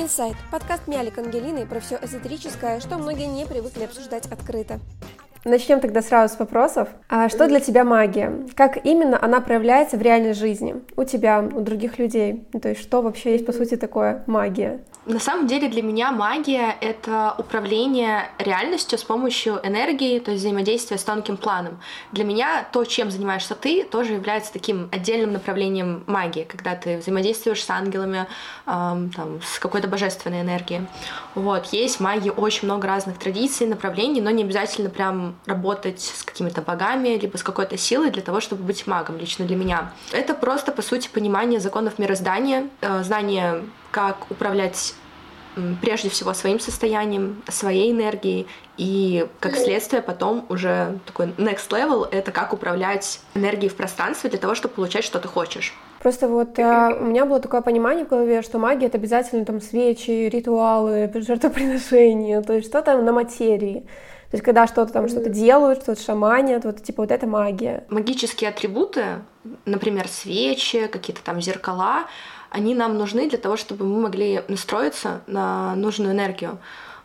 [0.00, 4.80] Инсайт– подкаст Мялик Ангелины про все эзотерическое, что многие не привыкли обсуждать открыто.
[5.44, 6.88] Начнем тогда сразу с вопросов.
[7.08, 8.46] А что для тебя магия?
[8.54, 10.76] Как именно она проявляется в реальной жизни?
[10.96, 12.44] У тебя, у других людей?
[12.60, 14.80] То есть что вообще есть по сути такое магия?
[15.06, 20.98] На самом деле для меня магия— это управление реальностью с помощью энергии, то есть взаимодействие
[20.98, 21.80] с тонким планом.
[22.12, 27.64] Для меня то, чем занимаешься ты, тоже является таким отдельным направлением магии, когда ты взаимодействуешь
[27.64, 28.26] с ангелами,
[28.66, 30.82] эм, там, с какой-то божественной энергией.
[31.34, 31.66] Вот.
[31.72, 37.10] Есть магии очень много разных традиций, направлений, но не обязательно прям работать с какими-то богами,
[37.10, 39.92] либо с какой-то силой для того, чтобы быть магом, лично для меня.
[40.12, 44.94] Это просто, по сути, понимание законов мироздания, э, знание как управлять
[45.80, 52.30] прежде всего своим состоянием, своей энергией, и как следствие потом уже такой next level— это
[52.32, 55.74] как управлять энергией в пространстве для того, чтобы получать, что ты хочешь.
[56.02, 59.60] Просто вот а, у меня было такое понимание в голове, что магия— это обязательно там
[59.60, 63.86] свечи, ритуалы, жертвоприношения, то есть что-то на материи.
[64.30, 67.84] То есть когда что-то там, что-то делают, что-то шаманят, вот типа вот это магия.
[67.88, 69.22] Магические атрибуты,
[69.64, 72.04] например, свечи, какие-то там зеркала,
[72.48, 76.58] они нам нужны для того, чтобы мы могли настроиться на нужную энергию.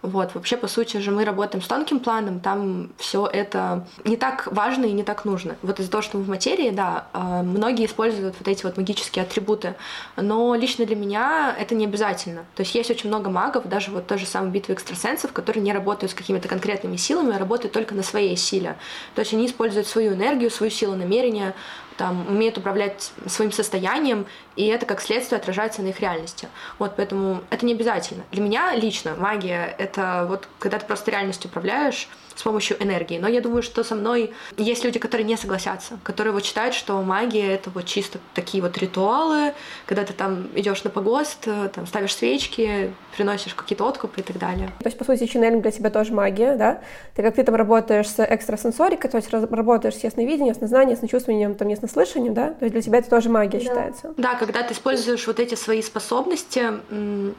[0.05, 4.47] Вот, вообще, по сути же, мы работаем с тонким планом, там все это не так
[4.51, 5.55] важно и не так нужно.
[5.61, 9.23] Вот из-за того, что мы в материи, да, а, многие используют вот эти вот магические
[9.23, 9.75] атрибуты,
[10.15, 12.45] но лично для меня это не обязательно.
[12.55, 15.73] То есть есть очень много магов, даже вот той же самой битвы экстрасенсов, которые не
[15.73, 18.75] работают с какими-то конкретными силами, а работают только на своей силе.
[19.15, 21.53] То есть они используют свою энергию, свою силу намерения,
[21.97, 26.47] там, умеют управлять своим состоянием, и это как следствие отражается на их реальности.
[26.79, 28.23] Вот, поэтому это не обязательно.
[28.31, 33.17] Для меня лично магия— это вот когда ты просто реальностью управляешь, с помощью энергии.
[33.17, 37.01] Но я думаю, что со мной есть люди, которые не согласятся, которые вот считают, что
[37.01, 39.53] магия это вот чисто такие вот ритуалы,
[39.85, 44.67] когда ты там идешь на погост, там ставишь свечки, приносишь какие-то откупы и так далее.
[44.79, 46.81] То есть, по сути, ченнелинг для тебя тоже магия, да?
[47.15, 51.69] Ты как ты там работаешь с экстрасенсорикой, то есть работаешь с ясновидением, яснознанием, ясновчувствованием, там,
[51.69, 52.49] яснослышанием, да?
[52.49, 53.63] То есть для тебя это тоже магия да.
[53.63, 54.13] считается.
[54.17, 56.63] Да, когда ты используешь вот эти свои способности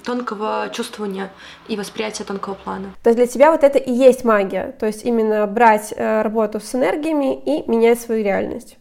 [0.04, 1.30] тонкого чувствования
[1.68, 2.94] и восприятия тонкого плана.
[3.02, 4.74] То есть для тебя вот это и есть магия.
[4.80, 8.78] То то есть именно брать э, работу с энергиями и менять свою реальность.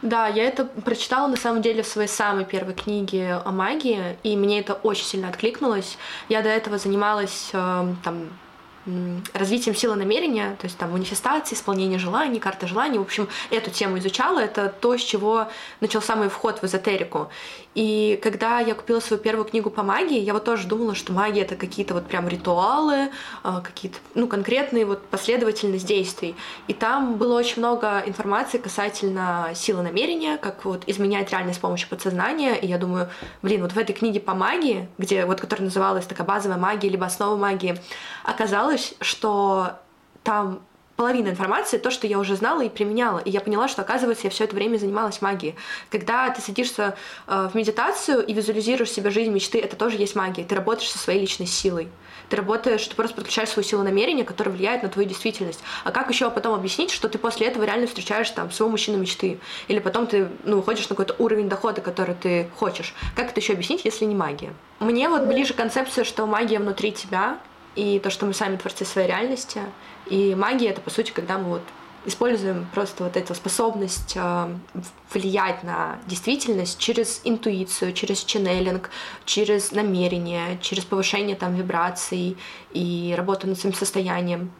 [0.00, 4.36] Да, я это прочитала на самом деле в своей самой первой книге о магии, и
[4.36, 5.98] мне это очень сильно откликнулось.
[6.28, 8.28] Я до этого занималась э, там
[9.32, 12.98] развитием силы намерения, то есть там манифестации, исполнение желаний, карта желаний.
[12.98, 14.40] В общем, эту тему изучала.
[14.40, 15.48] Это то, с чего
[15.80, 17.28] начался мой вход в эзотерику.
[17.74, 21.42] И когда я купила свою первую книгу по магии, я вот тоже думала, что магия
[21.42, 23.10] это какие-то вот прям ритуалы,
[23.42, 26.34] а, какие-то, ну, конкретные вот последовательность действий.
[26.68, 31.88] И там было очень много информации касательно силы намерения, как вот изменять реальность с помощью
[31.88, 32.54] подсознания.
[32.54, 33.08] И я думаю,
[33.40, 37.06] блин, вот в этой книге по магии, где вот, которая называлась такая базовая магия, либо
[37.06, 37.80] основа магии,
[38.24, 39.78] оказалось, что
[40.22, 40.60] там
[41.02, 43.18] половина информации то, что я уже знала и применяла.
[43.18, 45.56] И я поняла, что, оказывается, я все это время занималась магией.
[45.90, 46.94] Когда ты садишься
[47.26, 50.44] э, в медитацию и визуализируешь себе жизнь мечты, это тоже есть магия.
[50.44, 51.88] Ты работаешь со своей личной силой.
[52.28, 55.58] Ты работаешь, ты просто подключаешь свою силу намерения, которая влияет на твою действительность.
[55.82, 59.40] А как еще потом объяснить, что ты после этого реально встречаешь там своего мужчину мечты?
[59.66, 62.94] Или потом ты ну, выходишь на какой-то уровень дохода, который ты хочешь?
[63.16, 64.54] Как это еще объяснить, если не магия?
[64.78, 67.38] Мне вот ближе концепция, что магия внутри тебя,
[67.74, 69.60] и то, что мы сами творцы своей реальности.
[70.06, 71.62] И магия— это, по сути, когда мы вот
[72.04, 74.56] используем просто вот эту способность э,
[75.12, 78.90] влиять на действительность через интуицию, через ченнелинг,
[79.24, 82.36] через намерение, через повышение там вибраций
[82.72, 84.50] и работу над своим состоянием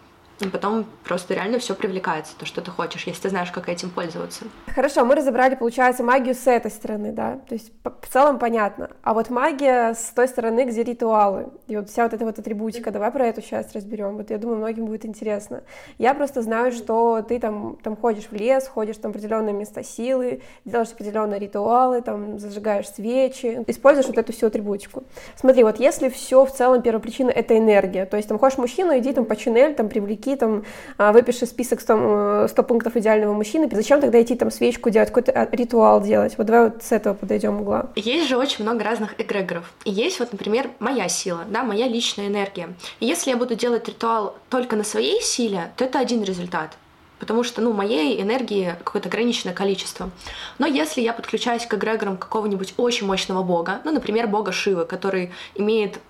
[0.43, 3.91] и потом просто реально все привлекается, то, что ты хочешь, если ты знаешь, как этим
[3.91, 4.45] пользоваться.
[4.67, 8.91] Хорошо, мы разобрали, получается, магию с этой стороны, да, то есть в целом понятно.
[9.03, 12.91] А вот магия с той стороны, где ритуалы, и вот вся вот эта вот атрибутика,
[12.91, 14.17] давай про эту часть разберем.
[14.17, 15.63] Вот я думаю, многим будет интересно.
[15.99, 19.83] Я просто знаю, что ты там, там ходишь в лес, ходишь там в определенные места
[19.83, 25.05] силы, делаешь определенные ритуалы, там зажигаешь свечи, используешь вот эту всю атрибутику.
[25.37, 29.13] Смотри, вот если все в целом первопричина это энергия, то есть там хочешь мужчину, иди
[29.13, 30.65] там по чинель, там привлеки идти там,
[30.99, 35.33] а, выпиши список 100, 100 пунктов идеального мужчины, зачем тогда идти там свечку делать, какой-то
[35.33, 36.35] а, ритуал делать?
[36.39, 37.91] Вот давай вот с этого подойдем угла.
[37.97, 39.73] Есть же очень много разных эгрегоров.
[39.85, 42.75] И есть вот, например, моя сила, да, моя личная энергия.
[43.01, 46.71] И если я буду делать ритуал только на своей силе, то это один результат
[47.19, 50.11] потому что, ну, моей энергии какое-то ограниченное количество.
[50.59, 55.31] Но если я подключаюсь к эгрегорам какого-нибудь очень мощного бога, ну, например, бога Шивы, который
[55.55, 56.01] имеет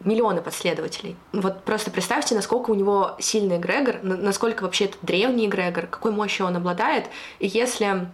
[0.00, 1.16] миллионы последователей.
[1.32, 6.46] Вот просто представьте, насколько у него сильный эгрегор, насколько вообще это древний эгрегор, какой мощью
[6.46, 7.06] он обладает.
[7.40, 8.06] И если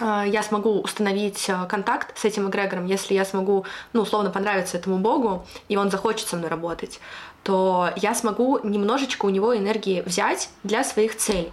[0.00, 4.76] э, я смогу установить э, контакт с этим эгрегором, если я смогу, ну, условно, понравиться
[4.76, 7.00] этому богу, и он захочет со мной работать,
[7.42, 11.52] то я смогу немножечко у него энергии взять для своих целей.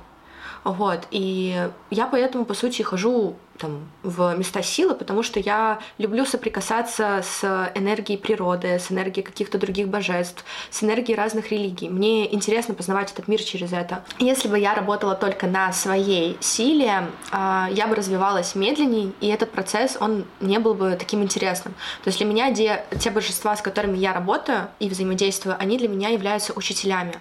[0.64, 1.08] Вот.
[1.12, 7.24] И я поэтому, по сути, хожу там, в места силы, потому что я люблю соприкасаться
[7.24, 11.88] с энергией природы, с энергией каких-то других божеств, с энергией разных религий.
[11.88, 14.04] Мне интересно познавать этот мир через это.
[14.20, 19.52] Если бы я работала только на своей силе, а, я бы развивалась медленнее, и этот
[19.52, 21.74] процесс, он не был бы таким интересным.
[22.04, 26.10] То есть для меня те божества, с которыми я работаю и взаимодействую, они для меня
[26.10, 27.14] являются учителями.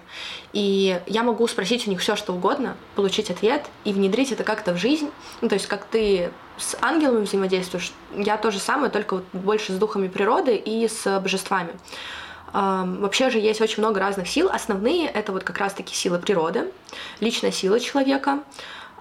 [0.51, 4.73] И я могу спросить у них все, что угодно, получить ответ и внедрить это как-то
[4.73, 5.09] в жизнь.
[5.39, 9.73] Ну, то есть как ты с ангелами взаимодействуешь, я то же самое, только вот больше
[9.73, 11.73] с духами природы и с божествами.
[12.53, 14.47] Вообще же есть очень много разных сил.
[14.53, 16.71] Основные— это вот как раз-таки силы природы,
[17.19, 18.43] личная сила человека,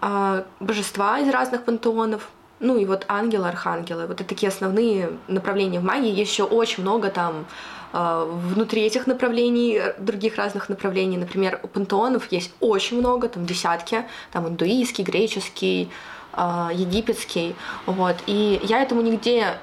[0.00, 2.28] а, божества из разных пантеонов,
[2.58, 4.06] ну и вот ангелы, архангелы.
[4.06, 6.10] Вот это такие основные направления в магии.
[6.10, 7.46] Есть еще очень много там
[7.92, 11.18] а, внутри этих направлений, других разных направлений.
[11.18, 15.90] Например, у пантеонов есть очень много, там десятки, там индуистский, греческий,
[16.34, 17.54] египетский,
[17.86, 18.16] вот.
[18.26, 19.58] И я этому нигде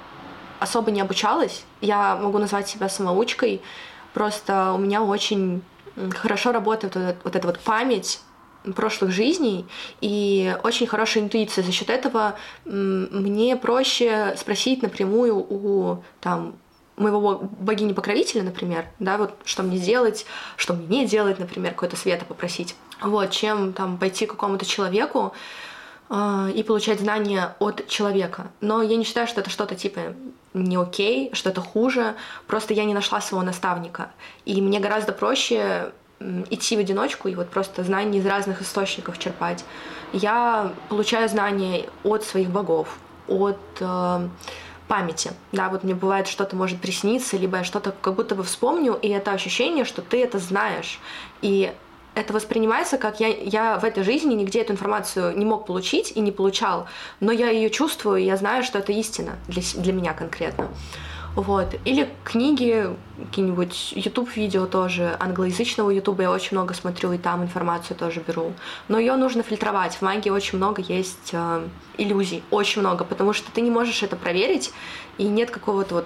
[0.60, 1.64] особо не обучалась.
[1.82, 3.62] Я могу назвать себя самоучкой.
[4.14, 5.62] Просто у меня очень
[6.12, 8.22] хорошо работает вот, эта вот память
[8.76, 9.66] прошлых жизней
[10.02, 11.64] и очень хорошая интуиция.
[11.64, 12.36] За счет этого
[12.66, 16.56] мне проще спросить напрямую у там
[16.98, 20.26] моего богини-покровителя, например, да, вот что мне делать,
[20.58, 25.32] что мне не делать, например, какой-то света попросить, вот, чем там пойти к какому-то человеку,
[25.32, 25.32] а,
[26.12, 28.48] и получать знания от человека.
[28.62, 30.16] Но я не считаю, что это что-то типа
[30.54, 32.16] не окей, что это хуже,
[32.48, 34.12] просто я не нашла своего наставника.
[34.46, 35.92] И мне гораздо проще
[36.50, 39.64] идти в одиночку и вот просто знания из разных источников черпать.
[40.12, 42.98] Я получаю знания от своих богов,
[43.28, 44.28] от э,
[44.88, 45.32] памяти.
[45.52, 49.08] Да, вот мне бывает что-то может присниться, либо я что-то как будто бы вспомню, и
[49.08, 51.00] это ощущение, что ты это знаешь.
[51.42, 51.72] И
[52.20, 56.20] это воспринимается как я, я в этой жизни нигде эту информацию не мог получить и
[56.20, 56.88] не получал,
[57.20, 60.70] но я ее чувствую, и я знаю, что это истина для, для меня конкретно.
[61.36, 61.76] Вот.
[61.86, 62.88] Или книги,
[63.18, 68.54] какие-нибудь YouTube-видео тоже, англоязычного YouTube я очень много смотрю, и там информацию тоже беру.
[68.88, 69.96] Но ее нужно фильтровать.
[69.96, 71.68] В магии очень много есть э,
[71.98, 74.74] иллюзий, очень много, потому что ты не можешь это проверить,
[75.18, 76.06] и нет какого-то вот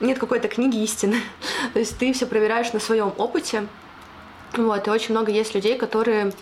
[0.00, 1.20] нет какой-то книги истины.
[1.72, 3.66] То есть ты все проверяешь на своем опыте,
[4.54, 6.32] вот, и очень много есть людей, которые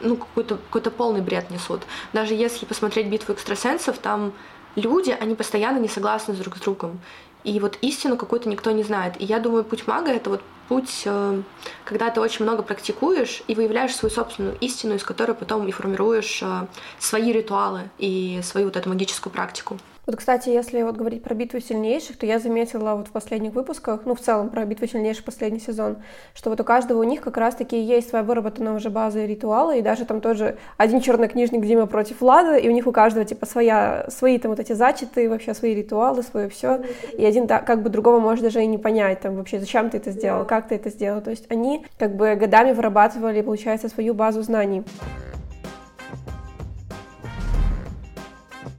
[0.00, 1.82] ну, какой-то какой полный бред несут.
[2.12, 4.32] Даже если посмотреть битву экстрасенсов, там
[4.76, 7.00] люди, они постоянно не согласны друг с другом.
[7.44, 9.14] И вот истину какую-то никто не знает.
[9.20, 11.42] И я думаю, путь мага— это вот путь, э,
[11.84, 16.40] когда ты очень много практикуешь и выявляешь свою собственную истину, из которой потом и формируешь
[16.42, 16.66] э,
[16.98, 19.78] свои ритуалы и свою вот эту магическую практику.
[20.08, 24.06] Вот, кстати, если вот говорить про битву сильнейших, то я заметила вот в последних выпусках,
[24.06, 25.98] ну, в целом про битву сильнейших последний сезон,
[26.32, 29.80] что вот у каждого у них как раз-таки есть своя выработанная уже база и ритуалы,
[29.80, 33.44] и даже там тоже один чернокнижник Дима против Влада, и у них у каждого типа
[33.44, 36.80] своя, свои там вот эти зачеты, вообще свои ритуалы, свое все,
[37.12, 39.98] и один да, как бы другого может даже и не понять, там вообще, зачем ты
[39.98, 44.14] это сделал, как ты это сделал, то есть они как бы годами вырабатывали, получается, свою
[44.14, 44.84] базу знаний.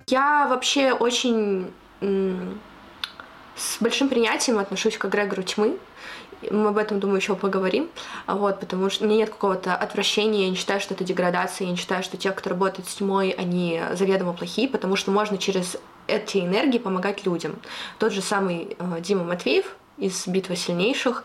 [0.09, 5.77] Я вообще очень с большим принятием отношусь к эгрегору тьмы.
[6.49, 7.89] Мы об этом, думаю, еще поговорим.
[8.25, 11.71] Вот, потому что у меня нет какого-то отвращения, я не считаю, что это деградация, я
[11.71, 15.77] не считаю, что те, кто работает с тьмой, они заведомо плохие, потому что можно через
[16.07, 17.57] эти энергии помогать людям.
[17.99, 21.23] Тот же самый э, Дима Матвеев из «Битвы сильнейших»,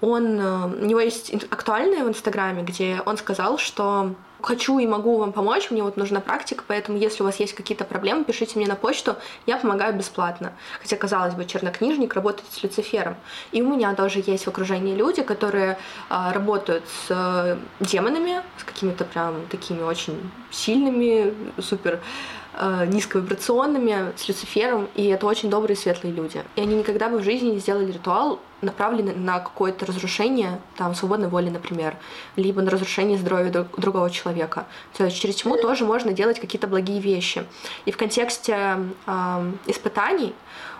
[0.00, 4.14] он, э, у него есть актуальное в Инстаграме, где он сказал, что
[4.44, 7.84] хочу и могу вам помочь, мне вот нужна практика, поэтому если у вас есть какие-то
[7.84, 9.16] проблемы, пишите мне на почту,
[9.46, 10.52] я помогаю бесплатно.
[10.80, 13.16] Хотя, казалось бы, чернокнижник работает с Люцифером.
[13.52, 15.78] И у меня тоже есть в окружении люди, которые
[16.10, 22.00] а, работают с а, демонами, с какими-то прям такими очень сильными, супер
[22.56, 26.42] э, низковибрационными, с Люцифером, и это очень добрые светлые люди.
[26.56, 31.28] И они никогда бы в жизни не сделали ритуал, направленный на какое-то разрушение, там, свободной
[31.28, 31.96] воли, например,
[32.36, 34.66] либо на разрушение здоровья друг, другого человека.
[34.96, 37.44] То есть через тьму тоже можно делать какие-то благие вещи.
[37.84, 40.34] И в контексте э, испытаний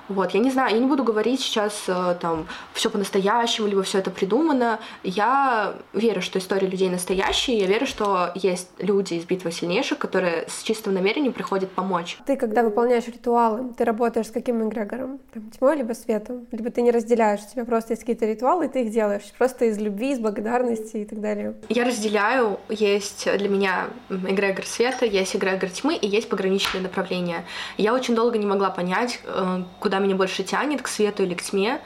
[0.08, 3.98] Вот, я не знаю, я не буду говорить сейчас э, там все по-настоящему, либо все
[3.98, 4.78] это придумано.
[5.02, 10.44] Я верю, что история людей настоящие, я верю, что есть люди из битвы сильнейших, которые
[10.48, 12.18] с чистым намерением приходят помочь.
[12.26, 15.20] Ты, когда выполняешь ритуалы, ты работаешь с каким эгрегором?
[15.32, 16.46] Там, тьмой либо светом?
[16.52, 19.66] Либо ты не разделяешь, у тебя просто есть какие-то ритуалы, и ты их делаешь просто
[19.66, 21.54] из любви, из благодарности и так далее?
[21.68, 22.58] Я разделяю.
[22.68, 27.44] Есть для меня эгрегор света, есть эгрегор тьмы и есть пограничные направления.
[27.78, 31.34] Я очень долго не могла понять, э, куда куда меня больше тянет, к свету или
[31.34, 31.80] к тьме.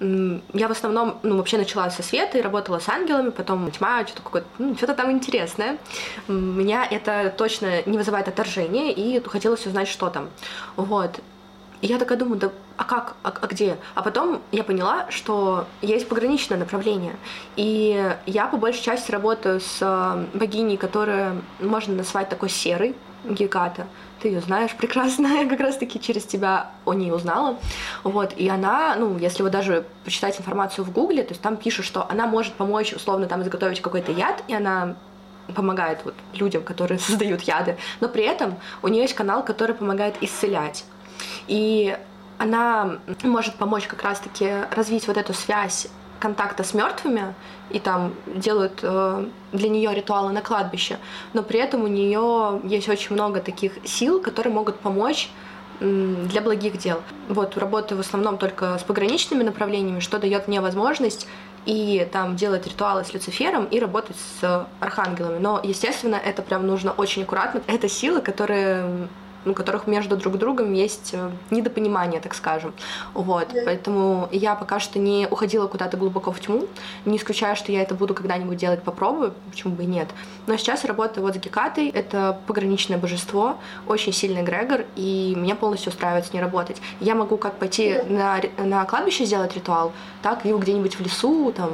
[0.00, 4.22] Я в основном, ну, вообще начала со света и работала с ангелами, потом тьма, что-то
[4.22, 5.78] какое-то, ну, что-то там интересное.
[6.28, 10.28] Меня это точно не вызывает отторжения, и хотелось узнать, что там.
[10.76, 11.18] Вот.
[11.80, 13.76] И я такая думаю, да а как, а, а где?
[13.96, 17.16] А потом я поняла, что есть пограничное направление.
[17.56, 22.94] И я по большей части работаю с э, богиней, которая можно назвать такой серой,
[23.34, 23.86] Геката
[24.20, 27.56] ты ее знаешь прекрасно, я как раз-таки через тебя о ней узнала.
[28.04, 31.84] Вот, и она, ну, если вы даже почитать информацию в Гугле, то есть там пишут,
[31.84, 34.96] что она может помочь, условно, там изготовить какой-то яд, и она
[35.54, 40.16] помогает вот людям, которые создают яды, но при этом у нее есть канал, который помогает
[40.20, 40.84] исцелять.
[41.46, 41.96] И
[42.38, 45.88] она может помочь как раз-таки развить вот эту связь
[46.20, 47.34] контакта с мертвыми
[47.70, 50.98] и там делают э, для нее ритуалы на кладбище,
[51.32, 55.30] но при этом у нее есть очень много таких сил, которые могут помочь
[55.80, 57.00] для благих дел.
[57.28, 61.28] Вот, работаю в основном только с пограничными направлениями, что дает мне возможность
[61.66, 65.38] и там делать ритуалы с Люцифером и работать с архангелами.
[65.38, 67.60] Но, естественно, это прям нужно очень аккуратно.
[67.66, 69.08] Это силы, которые
[69.50, 72.72] у которых между друг другом есть э, недопонимание, так скажем.
[73.14, 73.52] Вот.
[73.52, 73.64] Yeah.
[73.64, 76.66] Поэтому я пока что не уходила куда-то глубоко в тьму.
[77.04, 80.08] Не исключаю, что я это буду когда-нибудь делать, попробую, почему бы и нет.
[80.46, 81.88] Но сейчас я работаю вот с Гекатой.
[81.88, 86.80] Это пограничное божество, очень сильный Грегор, и меня полностью устраивает с ней работать.
[87.00, 88.12] Я могу как пойти yeah.
[88.58, 91.70] на, на кладбище сделать ритуал, так и где-нибудь в лесу, там,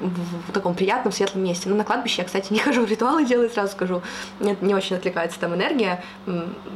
[0.00, 1.68] в, таком приятном, светлом месте.
[1.68, 4.02] Ну, на кладбище я, кстати, не хожу, ритуалы делаю, сразу скажу.
[4.40, 6.02] Мне не очень отвлекается там энергия.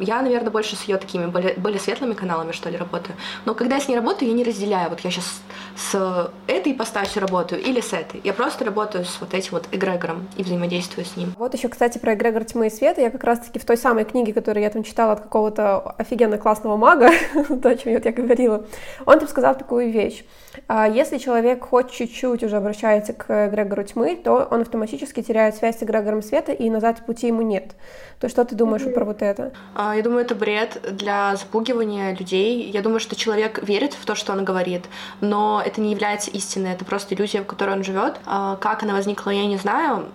[0.00, 3.16] Я, наверное, больше с ее такими более, более светлыми каналами, что ли, работаю.
[3.44, 4.90] Но когда я с ней работаю, я не разделяю.
[4.90, 5.40] Вот я сейчас
[5.76, 8.20] с этой ипостасью работаю или с этой.
[8.24, 11.32] Я просто работаю с вот этим вот эгрегором и взаимодействую с ним.
[11.38, 13.00] Вот еще, кстати, про эгрегор тьмы и света.
[13.00, 16.76] Я как раз-таки в той самой книге, которую я там читала от какого-то офигенно классного
[16.76, 17.10] мага,
[17.62, 18.64] то, о чем я говорила,
[19.06, 20.24] он там сказал такую вещь.
[20.68, 25.78] А если человек хоть чуть-чуть уже обращается к эгрегору тьмы, то он автоматически теряет связь
[25.78, 27.72] с эгрегором света, и назад пути ему нет.
[28.20, 28.94] То что ты думаешь mm-hmm.
[28.94, 29.52] про вот это?
[29.74, 32.70] А, я думаю, это бред для запугивания людей.
[32.70, 34.84] Я думаю, что человек верит в то, что он говорит,
[35.20, 38.20] но это не является истиной, это просто иллюзия, в которой он живет.
[38.26, 40.06] А, как она возникла, я не знаю.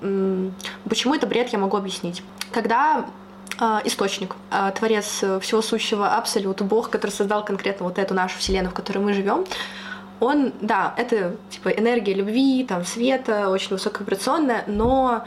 [0.87, 2.23] Почему это бред, я могу объяснить.
[2.51, 3.05] Когда
[3.59, 4.35] а, источник,
[4.75, 9.13] творец всего сущего, абсолют, Бог, который создал конкретно вот эту нашу вселенную, в которой мы
[9.13, 9.45] живем,
[10.19, 15.25] он, да, это типа энергия любви, там, света, очень высоковибрационная, но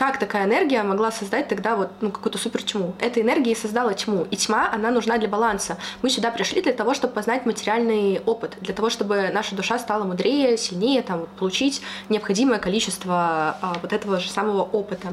[0.00, 2.94] как такая энергия могла создать тогда вот ну, какую-то супер тьму?
[3.00, 4.26] Эта энергия создала тьму.
[4.30, 5.76] И тьма, она нужна для баланса.
[6.00, 10.04] Мы сюда пришли для того, чтобы познать материальный опыт, для того, чтобы наша душа стала
[10.04, 15.08] мудрее, сильнее, там, получить необходимое количество а, вот этого же самого опыта.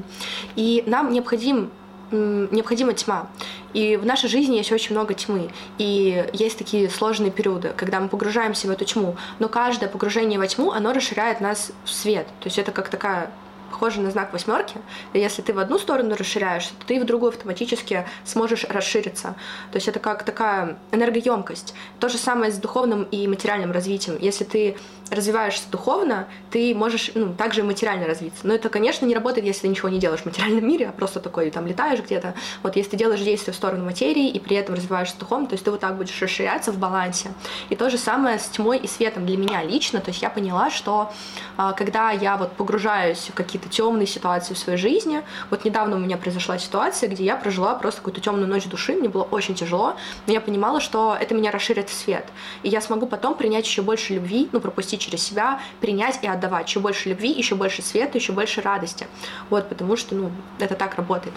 [0.56, 1.70] И нам необходим
[2.12, 3.28] необходима тьма.
[3.74, 5.50] И в нашей жизни есть очень много тьмы.
[5.78, 9.16] И есть такие сложные периоды, когда мы погружаемся в эту тьму.
[9.40, 12.28] Но каждое погружение во тьму, оно расширяет нас в свет.
[12.40, 13.32] То есть это как такая
[13.78, 14.76] похоже на знак восьмерки.
[15.14, 19.36] И если ты в одну сторону расширяешься, то ты в другую автоматически сможешь расшириться.
[19.72, 21.76] То есть это как такая энергоемкость.
[22.00, 24.18] То же самое с духовным и материальным развитием.
[24.20, 24.78] Если ты
[25.12, 28.40] развиваешься духовно, ты можешь ну, также и материально развиться.
[28.44, 31.20] Но это, конечно, не работает, если ты ничего не делаешь в материальном мире, а просто
[31.20, 32.34] такой там летаешь где-то.
[32.64, 35.64] Вот если ты делаешь действия в сторону материи и при этом развиваешься духовно, то есть
[35.64, 37.30] ты вот так будешь расширяться в балансе.
[37.70, 40.02] И то же самое с тьмой и светом для меня лично.
[40.02, 41.12] То есть я поняла, что
[41.58, 45.22] а, когда я вот погружаюсь в какие-то какие-то темные ситуации в своей жизни.
[45.50, 49.10] Вот недавно у меня произошла ситуация, где я прожила просто какую-то темную ночь души, мне
[49.10, 49.96] было очень тяжело,
[50.26, 52.26] но я понимала, что это меня расширит в свет.
[52.64, 56.68] И я смогу потом принять еще больше любви, ну, пропустить через себя, принять и отдавать
[56.68, 59.08] еще больше любви, еще больше света, еще больше радости.
[59.50, 61.34] Вот, потому что, ну, это так работает.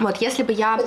[0.00, 0.78] Вот, если бы я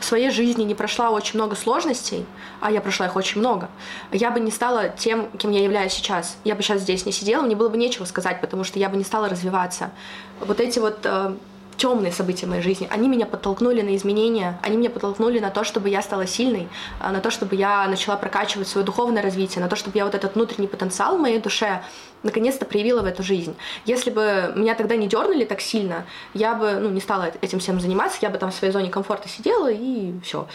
[0.00, 2.26] в своей жизни не прошла очень много сложностей,
[2.60, 3.68] а я прошла их очень много,
[4.12, 6.36] я бы не стала тем, кем я являюсь сейчас.
[6.44, 8.96] Я бы сейчас здесь не сидела, мне было бы нечего сказать, потому что я бы
[8.96, 9.90] не стала развиваться.
[10.40, 11.34] Вот эти вот э,
[11.78, 15.64] темные события в моей жизни, они меня подтолкнули на изменения, они меня подтолкнули на то,
[15.64, 16.68] чтобы я стала сильной,
[17.00, 20.14] а, на то, чтобы я начала прокачивать свое духовное развитие, на то, чтобы я вот
[20.14, 21.82] этот внутренний потенциал в моей душе
[22.22, 23.56] наконец-то проявила в эту жизнь.
[23.84, 27.80] Если бы меня тогда не дернули так сильно, я бы ну, не стала этим всем
[27.80, 30.46] заниматься, я бы там в своей зоне комфорта сидела и все.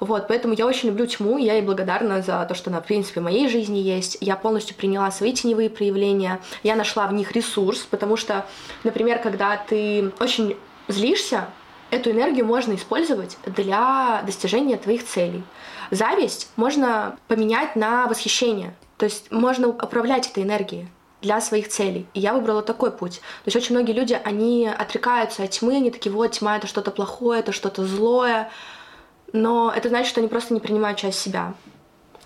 [0.00, 3.20] Вот, поэтому я очень люблю тьму, я ей благодарна за то, что она, в принципе,
[3.20, 4.18] в моей жизни есть.
[4.20, 8.46] Я полностью приняла свои теневые проявления, я нашла в них ресурс, потому что,
[8.84, 10.56] например, когда ты очень
[10.88, 11.46] злишься,
[11.90, 15.42] эту энергию можно использовать для достижения твоих целей.
[15.90, 18.74] Зависть можно поменять на восхищение.
[18.96, 20.88] То есть можно управлять этой энергией
[21.22, 22.06] для своих целей.
[22.14, 23.20] И я выбрала такой путь.
[23.44, 26.90] То есть очень многие люди, они отрекаются от тьмы, они такие, вот, тьма— это что-то
[26.90, 28.50] плохое, это что-то злое.
[29.32, 31.54] Но это значит, что они просто не принимают часть себя.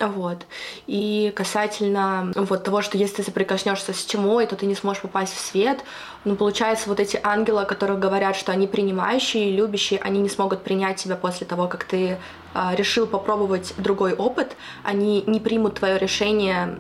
[0.01, 0.39] Вот.
[0.87, 5.35] И касательно вот того, что если ты соприкоснешься с тьмой, то ты не сможешь попасть
[5.35, 5.85] в свет,
[6.25, 10.63] ну, получается, вот эти ангелы, о которых говорят, что они принимающие, любящие, они не смогут
[10.63, 12.19] принять тебя после того, как ты
[12.55, 16.77] э, решил попробовать другой опыт, они не примут твое решение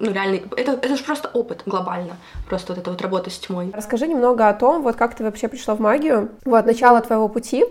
[0.00, 2.16] ну, реально, это, это же просто опыт глобально,
[2.48, 3.70] просто вот эта вот работа с тьмой.
[3.72, 7.64] Расскажи немного о том, вот как ты вообще пришла в магию, вот, начало твоего пути,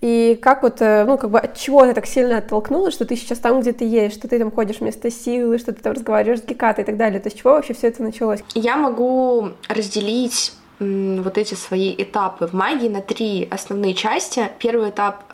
[0.00, 3.16] и как вот, э, ну, как бы от чего ты так сильно оттолкнулась, что ты
[3.16, 6.40] сейчас там, где ты есть, что ты там ходишь вместо силы, что ты там разговариваешь
[6.40, 8.40] с Гекатой и так далее, то есть чего вообще все это началось?
[8.54, 14.50] Я могу разделить вот эти свои этапы в магии на три основные части.
[14.58, 15.24] Первый этап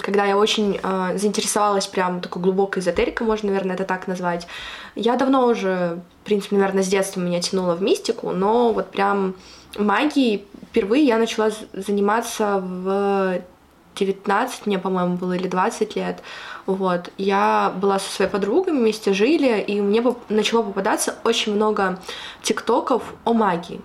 [0.00, 4.46] когда я очень э, заинтересовалась прям такой глубокой эзотерикой, можно, наверное, это так назвать.
[4.94, 9.34] Я давно уже, в принципе, наверное, с детства меня тянуло в мистику, но вот прям
[9.78, 13.40] магией впервые я начала заниматься в
[14.04, 16.22] 19 мне, по-моему, было, или 20 лет.
[16.66, 17.10] Вот.
[17.16, 21.98] Я была со своей подругой, вместе жили, и мне начало попадаться очень много
[22.42, 23.80] тиктоков о магии.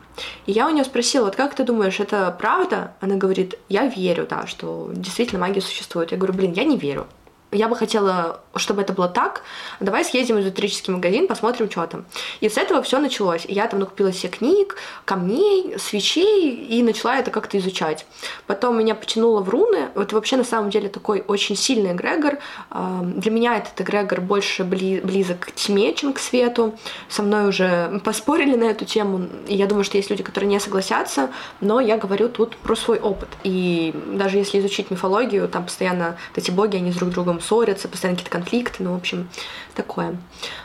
[0.46, 2.94] И я у нее спросила, вот как ты думаешь, это правда?
[3.00, 6.12] Она говорит, я верю, да, что действительно магия существует.
[6.12, 7.08] Я говорю, блин, я не верю
[7.52, 9.44] я бы хотела, чтобы это было так.
[9.80, 12.06] Давай съездим в эзотерический магазин, посмотрим, что там.
[12.40, 13.46] И с этого все началось.
[13.48, 18.06] Я там накупила себе книг, камней, свечей и начала это как-то изучать.
[18.48, 19.90] Потом меня потянуло в руны.
[19.96, 22.40] Это вообще на самом деле такой очень сильный эгрегор.
[22.72, 26.76] Для меня этот эгрегор больше близок к тьме, чем к свету.
[27.10, 29.28] Со мной уже поспорили на эту тему.
[29.48, 31.30] И я думаю, что есть люди, которые не согласятся,
[31.60, 33.30] но я говорю тут про свой опыт.
[33.44, 38.18] И даже если изучить мифологию, там постоянно эти боги, они с друг другом ссорятся, постоянно
[38.18, 39.30] какие-то конфликты, ну, в общем,
[39.76, 40.18] такое.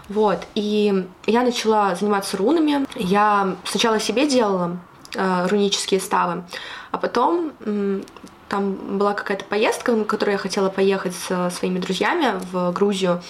[0.08, 2.86] Вот, и я начала заниматься рунами.
[2.94, 4.78] Я сначала себе делала
[5.14, 6.44] э, рунические ставы,
[6.90, 8.02] а потом э,
[8.48, 13.22] там была какая-то поездка, на которую я хотела поехать со своими друзьями в Грузию.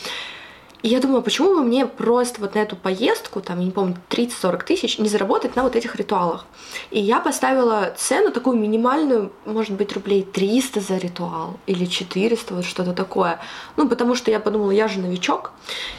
[0.87, 3.97] И я думала, почему бы мне просто вот на эту поездку, там, я не помню,
[4.09, 6.47] 30-40 тысяч, не заработать на вот этих ритуалах.
[6.93, 12.65] И я поставила цену такую минимальную, может быть, рублей 300 за ритуал или 400, вот
[12.65, 13.41] что-то такое.
[13.77, 15.51] Ну, потому что я подумала, я же новичок.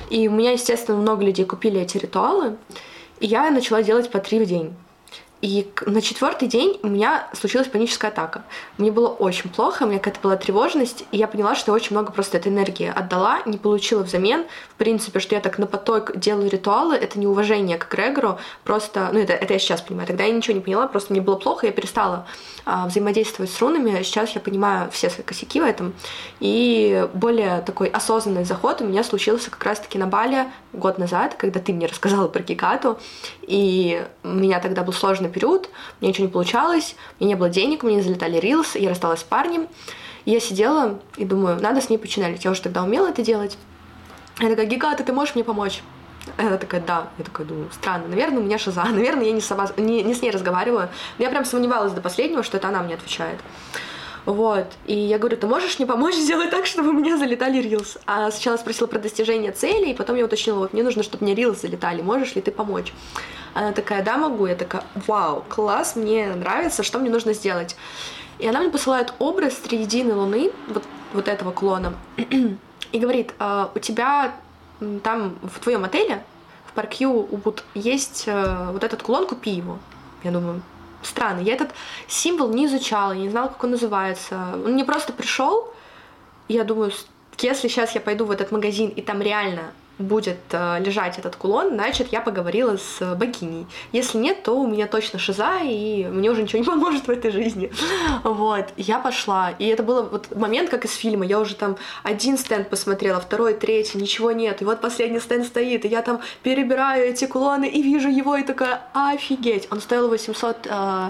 [0.10, 2.56] И у меня, естественно, много людей купили эти ритуалы.
[3.20, 4.74] И я начала делать по три в день.
[5.42, 8.44] И на четвертый день у меня случилась паническая атака.
[8.80, 11.96] Мне было очень плохо, у меня какая-то была тревожность, и я поняла, что я очень
[11.96, 14.46] много просто этой энергии отдала, не получила взамен.
[14.70, 19.10] В принципе, что я так на поток делаю ритуалы, это не уважение к Грегору, просто,
[19.14, 21.68] ну это, это я сейчас понимаю, тогда я ничего не поняла, просто мне было плохо,
[21.68, 22.26] я перестала
[22.66, 25.94] а, взаимодействовать с рунами, сейчас я понимаю все свои косяки в этом,
[26.40, 31.60] и более такой осознанный заход у меня случился как раз-таки на Бале год назад, когда
[31.60, 32.98] ты мне рассказала про Кикату,
[33.42, 35.70] и у меня тогда был сложный сложный период,
[36.02, 39.24] меня ничего не получалось, меня не было денег, мне не залетали рилсы, я рассталась с
[39.24, 39.68] парнем.
[40.26, 42.44] И я сидела и думаю, надо с ней починелить.
[42.44, 43.58] Я уже тогда умела это делать.
[44.40, 45.82] Я такая, Гигата, ты можешь мне помочь?
[46.38, 47.08] Она такая, да.
[47.18, 50.22] Я такая думаю, странно, наверное, у меня шиза, наверное, я не, сама, не, не с
[50.22, 50.90] ней разговариваю.
[51.18, 53.40] Но я прям сомневалась до последнего, что это она мне отвечает.
[54.28, 54.68] Вот.
[54.88, 57.98] И я говорю, ты можешь мне помочь сделать так, чтобы у меня залетали рилс?
[58.06, 61.34] А сначала спросила про достижение цели, и потом я уточнила, вот мне нужно, чтобы мне
[61.34, 62.94] рилс залетали, можешь ли ты помочь?
[63.54, 64.46] Она такая, да, могу.
[64.46, 67.78] Я такая, вау, класс, мне нравится, что мне нужно сделать?
[68.38, 71.94] И она мне посылает образ триединой луны, вот, вот этого клона,
[72.92, 74.36] и говорит, а, у тебя
[75.04, 76.22] там в твоем отеле,
[76.66, 79.80] в паркью Убуд, есть э, вот этот кулон, купи его.
[80.24, 80.62] Я думаю,
[81.08, 81.40] странно.
[81.40, 81.72] Я этот
[82.08, 84.36] символ не изучала, не знала, как он называется.
[84.54, 85.74] Он мне просто пришел,
[86.48, 86.92] я думаю,
[87.40, 91.70] если сейчас я пойду в этот магазин, и там реально будет э, лежать этот кулон,
[91.70, 93.66] значит, я поговорила с богиней.
[93.92, 97.32] Если нет, то у меня точно шиза, и мне уже ничего не поможет в этой
[97.32, 97.72] жизни.
[98.24, 99.52] Вот, я пошла.
[99.58, 101.26] И это был вот момент, как из фильма.
[101.26, 104.62] Я уже там один стенд посмотрела, второй, третий, ничего нет.
[104.62, 108.44] И вот последний стенд стоит, и я там перебираю эти кулоны и вижу его, и
[108.44, 109.68] такая, офигеть.
[109.72, 111.10] Он стоил 800 э,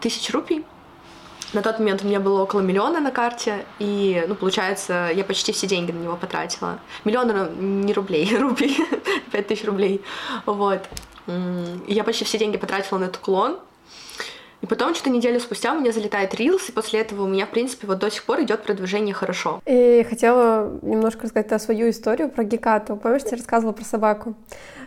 [0.00, 0.64] тысяч рупий.
[1.54, 5.52] На тот момент у меня было около миллиона на карте, и, ну, получается, я почти
[5.52, 6.80] все деньги на него потратила.
[7.04, 8.76] Миллион не рублей, рупий,
[9.30, 10.02] пять тысяч рублей.
[10.46, 10.80] Вот.
[11.86, 13.58] Я почти все деньги потратила на этот клон,
[14.62, 17.50] и потом что-то неделю спустя у меня залетает рилс, и после этого у меня, в
[17.50, 19.60] принципе, вот до сих пор идет продвижение хорошо.
[19.64, 22.96] И хотела немножко рассказать о свою историю про Гекату.
[22.96, 24.34] Помнишь, я рассказывала про собаку?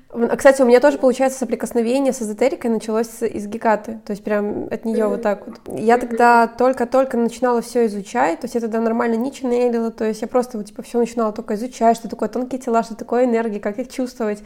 [0.09, 4.85] Кстати, у меня тоже, получается, соприкосновение с эзотерикой началось из Гекаты, то есть прям от
[4.85, 5.59] нее вот так вот.
[5.77, 10.21] Я тогда только-только начинала все изучать, то есть я тогда нормально не ченнелила, то есть
[10.21, 13.59] я просто вот типа все начинала только изучать, что такое тонкие тела, что такое энергия,
[13.59, 14.41] как их чувствовать.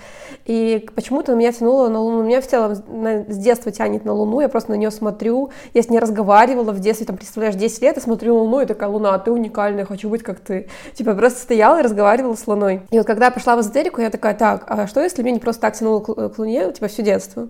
[0.45, 2.23] И почему-то меня тянуло на Луну.
[2.23, 5.89] Меня в целом с детства тянет на Луну, я просто на нее смотрю, я с
[5.89, 9.17] ней разговаривала в детстве, там, представляешь, 10 лет, я смотрю на Луну и такая, Луна,
[9.19, 10.69] ты уникальная, хочу быть как ты.
[10.95, 12.81] Типа просто стояла и разговаривала с Луной.
[12.89, 15.39] И вот когда я пошла в эзотерику, я такая, так, а что если мне не
[15.39, 17.49] просто просто так тянуло к Луне, типа, все детство.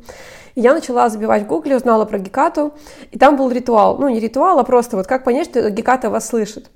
[0.55, 2.73] И я начала забивать в гугле, узнала про Гекату,
[3.11, 3.97] и там был ритуал.
[3.97, 6.69] Ну, не ритуал, а просто вот как понять, что Геката вас слышит.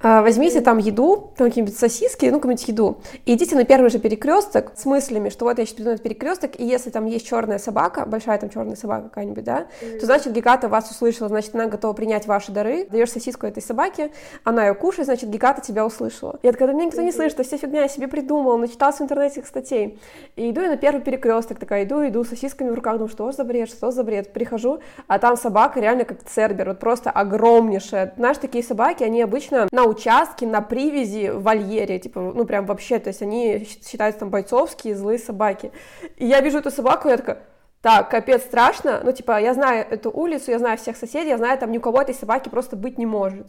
[0.00, 3.98] А, возьмите там еду, там какие-нибудь сосиски, ну, какую-нибудь еду, и идите на первый же
[3.98, 7.26] перекресток с мыслями, что вот я сейчас приду на этот перекресток, и если там есть
[7.26, 9.98] черная собака, большая там черная собака какая-нибудь, да, mm-hmm.
[9.98, 14.10] то значит Геката вас услышала, значит, она готова принять ваши дары, даешь сосиску этой собаке,
[14.44, 16.38] она ее кушает, значит, Геката тебя услышала.
[16.42, 19.02] Я такая, да меня никто не слышит, это все фигня, я себе придумала, начиталась в
[19.02, 19.98] интернете статей.
[20.36, 23.32] И иду я на первый перекресток, такая, иду, иду, с сосисками в руках, думаю, что
[23.32, 28.12] за бред, что за бред, прихожу, а там собака реально как цербер, вот просто огромнейшая.
[28.16, 32.98] Знаешь, такие собаки, они обычно на участке, на привязи, в вольере, типа, ну прям вообще,
[32.98, 35.70] то есть они считаются там бойцовские, злые собаки.
[36.16, 37.38] И я вижу эту собаку, и я такая,
[37.82, 41.58] так, капец, страшно, ну, типа, я знаю эту улицу, я знаю всех соседей, я знаю,
[41.58, 43.46] там ни у кого этой собаки просто быть не может.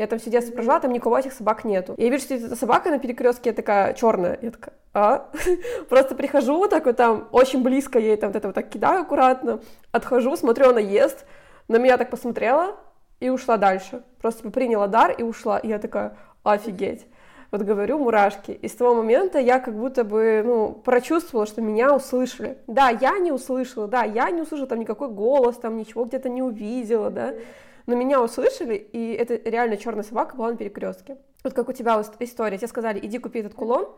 [0.00, 1.94] Я там все детство прожила, там никого этих собак нету.
[1.98, 4.38] Я вижу, что эта собака на перекрестке такая черная.
[4.40, 5.28] Я такая, а?
[5.90, 9.60] Просто прихожу так вот там, очень близко ей там вот это вот так кидаю аккуратно,
[9.92, 11.26] отхожу, смотрю, она ест,
[11.68, 12.76] на меня так посмотрела
[13.20, 14.02] и ушла дальше.
[14.22, 15.58] Просто приняла дар и ушла.
[15.58, 17.06] И я такая, офигеть.
[17.50, 18.52] Вот говорю, мурашки.
[18.52, 22.56] И с того момента я как будто бы, ну, прочувствовала, что меня услышали.
[22.66, 26.40] Да, я не услышала, да, я не услышала там никакой голос, там ничего где-то не
[26.40, 27.34] увидела, да
[27.90, 31.16] но меня услышали, и это реально черная собака была на перекрестке.
[31.42, 33.88] Вот как у тебя история, тебе сказали, иди купи этот кулон,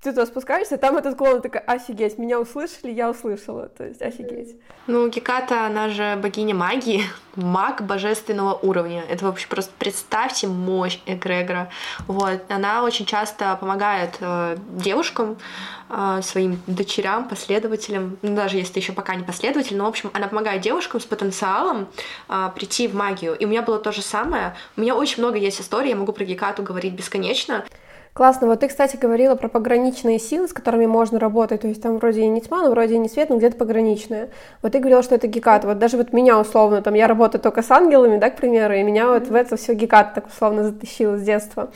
[0.00, 4.56] ты туда спускаешься, там этот кулон, такая, офигеть, меня услышали, я услышала, то есть офигеть.
[4.86, 7.02] Ну, Геката, она же богиня магии,
[7.36, 9.04] маг божественного уровня.
[9.08, 11.70] Это вообще просто представьте мощь эгрегора.
[12.06, 15.38] Вот, она очень часто помогает э, девушкам,
[15.88, 20.28] э, своим дочерям, последователям, ну, даже если еще пока не последователь, но, в общем, она
[20.28, 21.88] помогает девушкам с потенциалом
[22.28, 23.34] э, прийти в магию.
[23.36, 24.54] И у меня было то же самое.
[24.76, 27.64] У меня очень много есть историй, я могу про Гекату говорить бесконечно.
[28.14, 28.46] Классно.
[28.46, 31.62] Вот ты, кстати, говорила про пограничные силы, с которыми можно работать.
[31.62, 34.28] То есть там вроде и не тьма, но вроде и не свет, но где-то пограничные.
[34.60, 35.64] Вот ты говорила, что это гекат.
[35.64, 38.82] Вот даже вот меня условно, там я работаю только с ангелами, да, к примеру, и
[38.82, 41.72] меня вот в это все гекат так условно затащило с детства.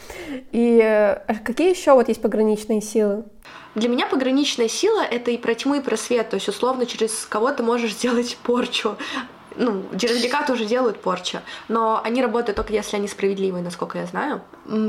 [0.52, 3.24] И э, какие еще вот есть пограничные силы?
[3.74, 6.28] Для меня пограничная сила— это и про тьму, и про свет.
[6.30, 8.96] То есть, условно, через кого ты можешь сделать порчу
[9.56, 14.42] ну, Джерельдика тоже делают порча, но они работают только если они справедливые, насколько я знаю.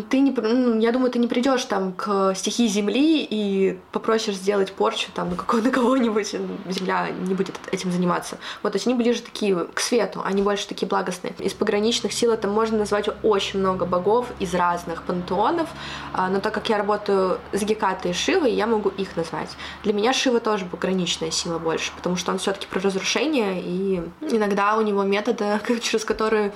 [0.10, 4.74] Ты не, ну, я думаю, ты не придешь там к стихии Земли и попросишь сделать
[4.74, 6.36] порчу там на, какого, на кого-нибудь,
[6.70, 8.38] Земля не будет этим заниматься.
[8.64, 11.34] Вот, то есть они ближе такие к свету, они больше такие благостные.
[11.40, 15.70] Из пограничных сил это можно назвать очень много богов из разных пантеонов,
[16.14, 19.50] а, но так как я работаю с Гекатой и Шивой, я могу их назвать.
[19.84, 24.57] Для меня Шива тоже пограничная сила больше, потому что он все-таки про разрушение и иногда
[24.58, 26.54] иногда у него методы, через которые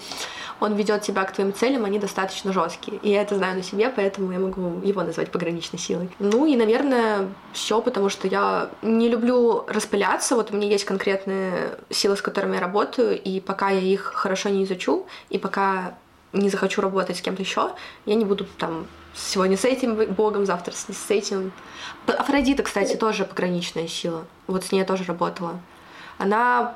[0.60, 2.98] он ведет тебя к твоим целям, они достаточно жесткие.
[2.98, 6.10] И я это знаю на себе, поэтому я могу его назвать пограничной силой.
[6.20, 10.36] Ну и, наверное, все, потому что я не люблю распыляться.
[10.36, 14.50] Вот у меня есть конкретные силы, с которыми я работаю, и пока я их хорошо
[14.50, 15.96] не изучу, и пока
[16.32, 17.72] не захочу работать с кем-то еще,
[18.06, 18.86] я не буду там
[19.16, 21.52] сегодня с этим богом, завтра с, с этим.
[22.06, 24.26] Афродита, кстати, тоже пограничная сила.
[24.46, 25.60] Вот с ней я тоже работала.
[26.20, 26.76] Она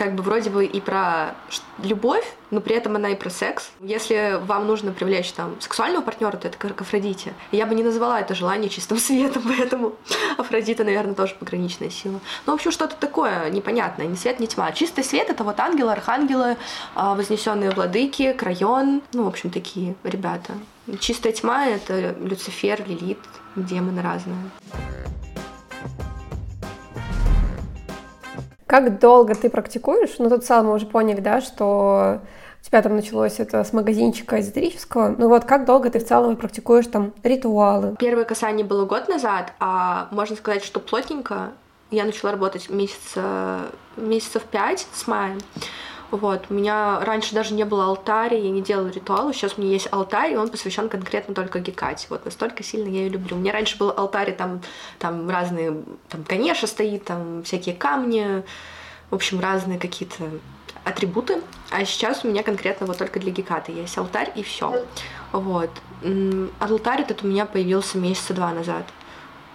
[0.00, 1.34] как бы вроде бы и про
[1.82, 3.70] любовь, но при этом она и про секс.
[3.80, 7.34] Если вам нужно привлечь там сексуального партнера, то это как Афродите.
[7.52, 9.96] Я бы не назвала это желание чистым светом, поэтому
[10.38, 12.18] Афродита, наверное, тоже пограничная сила.
[12.46, 14.72] Ну, в общем, что-то такое непонятное, ни свет, ни тьма.
[14.72, 16.56] Чистый свет— это вот ангелы, архангелы,
[16.94, 20.54] а, вознесенные владыки, крайон, ну, в общем, такие ребята.
[20.98, 23.18] Чистая тьма— это Люцифер, Лилит,
[23.54, 24.50] демоны разные.
[28.70, 30.14] Как долго ты практикуешь?
[30.20, 32.20] Ну, тут в мы уже поняли, да, что
[32.60, 35.12] у тебя там началось это с магазинчика эзотерического.
[35.18, 37.96] Ну вот как долго ты в целом практикуешь там ритуалы?
[37.98, 41.50] Первое касание было год назад, а можно сказать, что плотненько
[41.90, 43.62] я начала работать месяца,
[43.96, 45.36] месяцев пять с мая.
[46.10, 49.72] Вот, у меня раньше даже не было алтаря, я не делала ритуалы, сейчас у меня
[49.72, 52.08] есть алтарь, и он посвящен конкретно только Гекате.
[52.10, 53.36] Вот настолько сильно я ее люблю.
[53.36, 54.60] У меня раньше был алтарь, там,
[54.98, 58.42] там разные, там Ганеша стоит, там всякие камни,
[59.10, 60.24] в общем, разные какие-то
[60.84, 64.84] атрибуты, а сейчас у меня конкретно вот только для Гекаты есть алтарь и все.
[65.32, 65.70] Вот.
[66.58, 68.84] Алтарь этот у меня появился месяца два назад.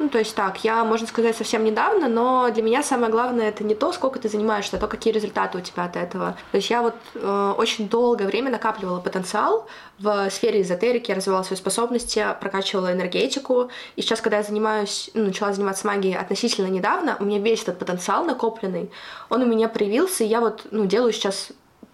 [0.06, 3.64] Ну, то есть так, я, можно сказать, совсем недавно, но для меня самое главное это
[3.64, 6.38] не то, сколько ты занимаешься, а то, какие результаты у тебя от этого.
[6.52, 11.58] То есть я вот э, очень долгое время накапливала потенциал в сфере эзотерики, развивала свои
[11.58, 13.72] способности, прокачивала энергетику.
[13.96, 17.80] И сейчас, когда я занимаюсь, ну, начала заниматься магией относительно недавно, у меня весь этот
[17.80, 18.92] потенциал накопленный,
[19.32, 21.50] он у меня проявился, и я вот, ну, делаю сейчас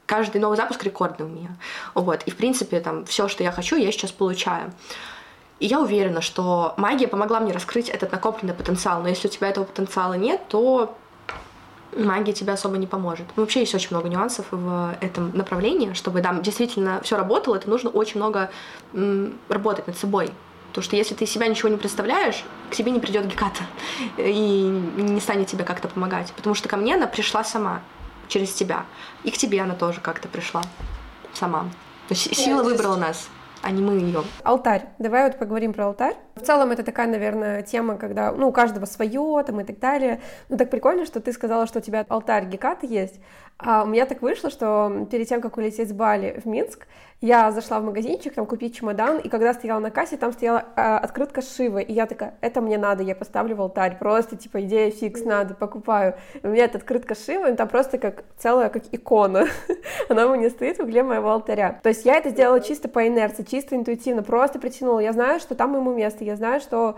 [0.06, 1.56] каждый новый запуск рекордный у меня.
[1.94, 2.24] Вот.
[2.26, 4.74] И, в принципе, там, все, что я хочу, я сейчас получаю.
[5.62, 9.04] И я уверена, что магия помогла мне раскрыть этот накопленный потенциал.
[9.04, 10.98] Но если у тебя этого потенциала нет, то
[11.96, 13.28] магия тебе особо не поможет.
[13.36, 17.70] Ну, вообще есть очень много нюансов в этом направлении, чтобы там действительно все работало, это
[17.70, 18.50] нужно очень много
[18.94, 20.32] м, работать над собой.
[20.70, 23.62] Потому что если ты себя ничего не представляешь, к тебе не придет Геката
[24.18, 24.62] и
[24.98, 26.34] не станет тебе как-то помогать.
[26.36, 27.82] Потому что ко мне она пришла сама
[28.30, 28.86] через тебя.
[29.24, 30.64] И к тебе она тоже как-то пришла
[31.36, 31.66] сама.
[32.08, 33.30] То есть сила выбрала нас
[33.62, 34.24] а не мы ее.
[34.44, 34.86] Алтарь.
[35.00, 36.16] Давай вот поговорим про алтарь.
[36.36, 40.22] В целом это такая, наверное, тема, когда, ну, у каждого свое там и так далее.
[40.50, 43.20] Ну, так прикольно, что ты сказала, что у тебя алтарь Гекаты есть.
[43.64, 46.88] А у меня так вышло, что перед тем, как улететь с Бали в Минск,
[47.22, 50.82] я зашла в магазинчик, там купить чемодан, и когда стояла на кассе, там стояла э,
[50.82, 54.90] открытка Шивы, и я такая, это мне надо, я поставлю в алтарь, просто, типа, идея
[54.90, 56.16] фикс, надо, покупаю.
[56.42, 59.46] И у меня эта открытка Шивы, там просто как целая, как икона,
[60.10, 61.80] она у меня стоит в угле моего алтаря.
[61.84, 65.00] То есть я это сделала чисто по инерции, чисто интуитивно, просто притянула.
[65.00, 66.98] Я знаю, что там ему место, я знаю, что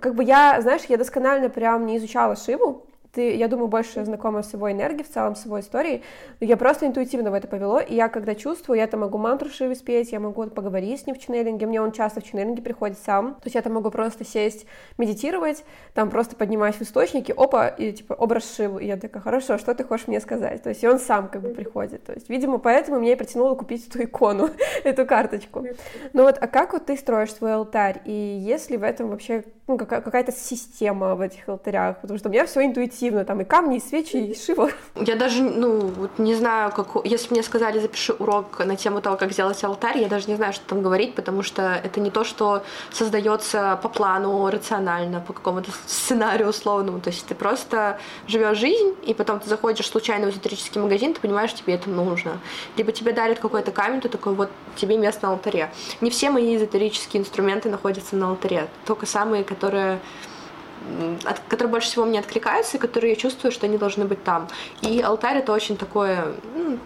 [0.00, 4.42] как бы я, знаешь, я досконально прям не изучала Шиву, ты, я думаю, больше знакома
[4.42, 6.02] с его энергией, в целом с его историей,
[6.40, 9.48] но я просто интуитивно в это повело, и я когда чувствую, я там могу мантру
[9.48, 12.98] Шивы спеть, я могу поговорить с ним в ченнелинге, мне он часто в ченнелинге приходит
[12.98, 14.66] сам, то есть я там могу просто сесть,
[14.98, 19.58] медитировать, там просто поднимаюсь в источники, опа, и типа образ Шивы, и я такая, хорошо,
[19.58, 22.28] что ты хочешь мне сказать, то есть и он сам как бы приходит, то есть,
[22.28, 24.50] видимо, поэтому меня и притянуло купить эту икону,
[24.84, 25.66] эту карточку.
[26.12, 29.44] Ну вот, а как вот ты строишь свой алтарь, и есть ли в этом вообще
[29.70, 33.44] ну, какая-то система в этих алтарях, потому что у меня все интуитивно, интуитивно, там и
[33.44, 34.70] камни, и свечи, и шива.
[34.96, 36.88] Я даже, ну, вот не знаю, как...
[37.04, 40.52] Если мне сказали, запиши урок на тему того, как сделать алтарь, я даже не знаю,
[40.52, 45.70] что там говорить, потому что это не то, что создается по плану, рационально, по какому-то
[45.86, 47.00] сценарию условному.
[47.00, 51.20] То есть ты просто живешь жизнь, и потом ты заходишь случайно в эзотерический магазин, ты
[51.20, 52.32] понимаешь, тебе это нужно.
[52.76, 55.70] Либо тебе дарят какой-то камень, ты такой, вот тебе место на алтаре.
[56.00, 60.00] Не все мои эзотерические инструменты находятся на алтаре, только самые, которые
[61.24, 64.48] от, которые больше всего мне откликаются, и которые я чувствую, что они должны быть там.
[64.82, 66.78] И алтарь это очень такое, ну,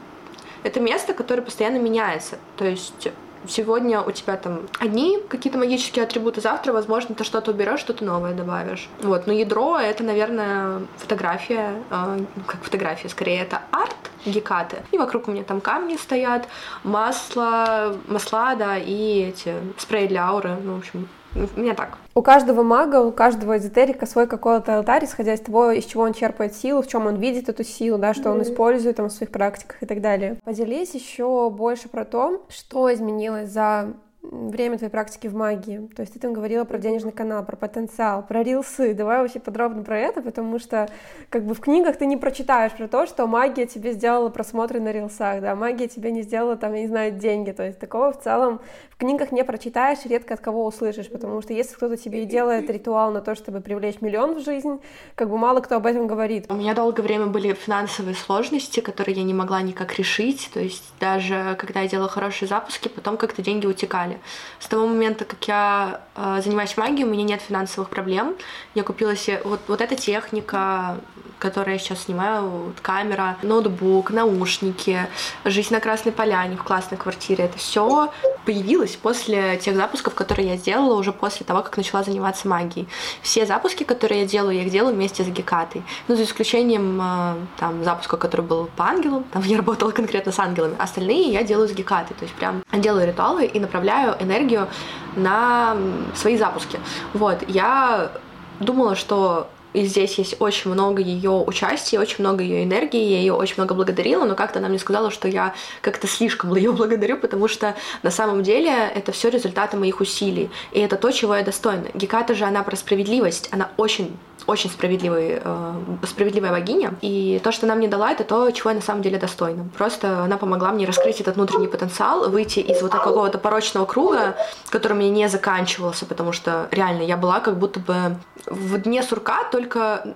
[0.63, 2.39] это место, которое постоянно меняется.
[2.57, 3.09] То есть
[3.49, 8.35] сегодня у тебя там одни какие-то магические атрибуты, завтра, возможно, ты что-то уберешь, что-то новое
[8.35, 8.89] добавишь.
[9.03, 14.79] Вот, но ядро это, наверное, фотография, э, как фотография, скорее это арт гекаты.
[14.91, 16.49] И вокруг у меня там камни стоят,
[16.83, 21.99] масло, масла, да, и эти спреи для ауры, ну, в общем, у меня так.
[22.15, 26.13] У каждого мага, у каждого эзотерика свой какой-то алтарь, исходя из того, из чего он
[26.13, 28.33] черпает силу, в чем он видит эту силу, да, что mm-hmm.
[28.33, 30.37] он использует там, в своих практиках и так далее.
[30.45, 33.95] Поделись еще больше про то, что изменилось за
[34.31, 35.89] время твоей практики в магии.
[35.95, 38.95] То есть ты там говорила про денежный канал, про потенциал, про рилсы.
[38.95, 40.89] Давай вообще подробно про это, потому что
[41.31, 44.93] как бы в книгах ты не прочитаешь про то, что магия тебе сделала просмотры на
[44.93, 47.51] рилсах, да, магия тебе не сделала там, я не знаю, деньги.
[47.51, 48.61] То есть такого в целом
[48.91, 52.71] в книгах не прочитаешь, редко от кого услышишь, потому что если кто-то тебе и делает
[52.71, 54.81] ритуал на то, чтобы привлечь миллион в жизнь,
[55.15, 56.47] как бы мало кто об этом говорит.
[56.49, 60.93] У меня долгое время были финансовые сложности, которые я не могла никак решить, то есть
[61.01, 64.21] даже когда я делала хорошие запуски, потом как-то деньги утекали далее.
[64.59, 68.35] С того момента, как я э, занимаюсь магией, у меня нет финансовых проблем.
[68.75, 70.99] Я купила себе вот, вот эта техника,
[71.39, 75.09] которую я сейчас снимаю, вот камера, ноутбук, наушники,
[75.45, 77.45] жизнь на Красной Поляне в классной квартире.
[77.45, 78.11] Это все
[78.45, 82.89] появилось после тех запусков, которые я сделала уже после того, как начала заниматься магией.
[83.23, 85.83] Все запуски, которые я делаю, я их делаю вместе с Гекатой.
[86.09, 90.39] Ну, за исключением э, там запуска, который был по ангелам, там я работала конкретно с
[90.39, 90.77] ангелами.
[90.79, 92.17] Остальные я делаю с Гекатой.
[92.17, 94.69] То есть прям делаю ритуалы и направляю энергию
[95.17, 95.77] на
[96.15, 96.79] свои запуски.
[97.13, 98.13] Вот, я
[98.61, 103.35] думала, что и здесь есть очень много ее участия, очень много ее энергии, я ее
[103.35, 107.49] очень много благодарила, но как-то она мне сказала, что я как-то слишком ее благодарю, потому
[107.49, 111.89] что на самом деле это все результаты моих усилий, и это то, чего я достойна.
[111.93, 115.75] Геката же, она про справедливость, она очень очень справедливый, э,
[116.07, 116.95] справедливая богиня.
[117.01, 119.69] И то, что она мне дала, это то, чего я на самом деле достойна.
[119.77, 124.37] Просто она помогла мне раскрыть этот внутренний потенциал, выйти из вот какого-то порочного круга,
[124.71, 129.45] который мне не заканчивался, потому что реально я была как будто бы в дне сурка,
[129.51, 130.15] только,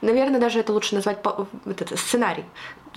[0.00, 2.44] наверное, даже это лучше назвать вот это, сценарий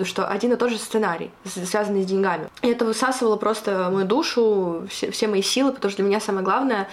[0.05, 2.47] что один и тот же сценарий, связанный с деньгами.
[2.61, 6.45] И это высасывало просто мою душу, все, все мои силы, потому что для меня самое
[6.45, 6.87] главное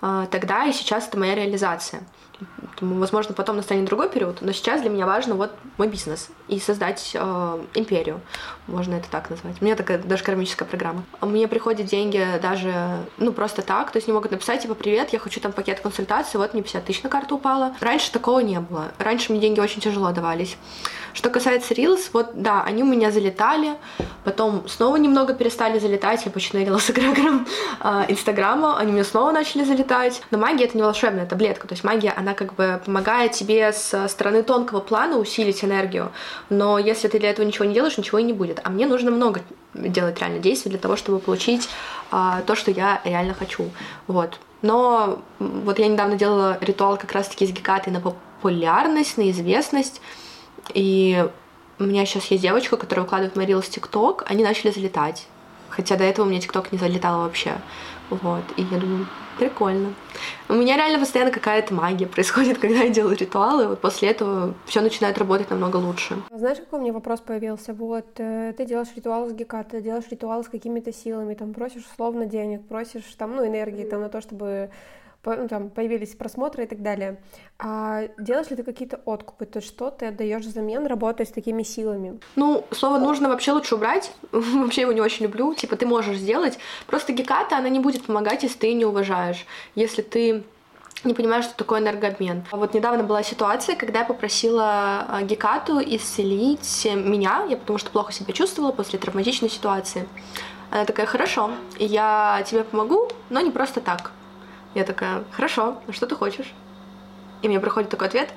[0.00, 2.02] э, тогда и сейчас это моя реализация.
[2.80, 7.12] Возможно, потом настанет другой период, но сейчас для меня важно вот мой бизнес и создать
[7.14, 8.20] э, империю,
[8.66, 9.56] можно это так назвать.
[9.60, 11.04] У меня такая даже кармическая программа.
[11.22, 15.18] Мне приходят деньги даже, ну, просто так, то есть не могут написать, типа, привет, я
[15.18, 17.74] хочу там пакет консультации, вот мне 50 тысяч на карту упало.
[17.80, 18.92] Раньше такого не было.
[18.98, 20.58] Раньше мне деньги очень тяжело давались.
[21.16, 23.70] Что касается Reels, вот да, они у меня залетали,
[24.22, 27.46] потом снова немного перестали залетать, я починерила с эгрегором
[27.80, 30.20] э, Инстаграма, они мне снова начали залетать.
[30.30, 34.08] Но магия это не волшебная таблетка, то есть магия, она как бы помогает тебе с
[34.08, 36.12] стороны тонкого плана усилить энергию,
[36.50, 38.60] но если ты для этого ничего не делаешь, ничего и не будет.
[38.62, 39.40] А мне нужно много
[39.72, 41.66] делать реально действий для того, чтобы получить
[42.12, 43.70] э, то, что я реально хочу.
[44.06, 44.38] Вот.
[44.60, 50.02] Но вот я недавно делала ритуал как раз-таки с Гекатой на популярность, на известность.
[50.74, 51.26] И
[51.78, 55.26] у меня сейчас есть девочка, которая выкладывает мои рилс ТикТок, они начали залетать.
[55.68, 57.52] Хотя до этого у меня ТикТок не залетал вообще.
[58.08, 58.44] Вот.
[58.56, 59.06] И я думаю,
[59.38, 59.94] прикольно.
[60.48, 63.68] У меня реально постоянно какая-то магия происходит, когда я делаю ритуалы.
[63.68, 66.16] Вот после этого все начинает работать намного лучше.
[66.30, 67.74] Знаешь, какой у меня вопрос появился?
[67.74, 71.84] Вот, э, ты делаешь ритуал с Гекат, ты делаешь ритуал с какими-то силами, там просишь
[71.92, 74.70] условно денег, просишь там, ну, энергии там на то, чтобы
[75.34, 77.20] ну, там появились просмотры и так далее.
[77.58, 79.46] А делаешь ли ты какие-то откупы?
[79.46, 82.20] То есть что ты отдаешь взамен, работая с такими силами?
[82.36, 84.12] Ну, слово нужно вообще лучше убрать.
[84.32, 85.54] вообще его не очень люблю.
[85.54, 86.58] Типа ты можешь сделать.
[86.86, 89.46] Просто геката, она не будет помогать, если ты не уважаешь.
[89.74, 90.44] Если ты
[91.04, 92.44] не понимаешь, что такое энергообмен.
[92.50, 97.90] А вот недавно была ситуация, когда я попросила а, Гекату исцелить меня, я потому что
[97.90, 100.06] плохо себя чувствовала после травматичной ситуации.
[100.70, 104.12] Она такая, хорошо, я тебе помогу, но не просто так.
[104.76, 106.52] Я такая, хорошо, а что ты хочешь?
[107.40, 108.28] И мне приходит такой ответ,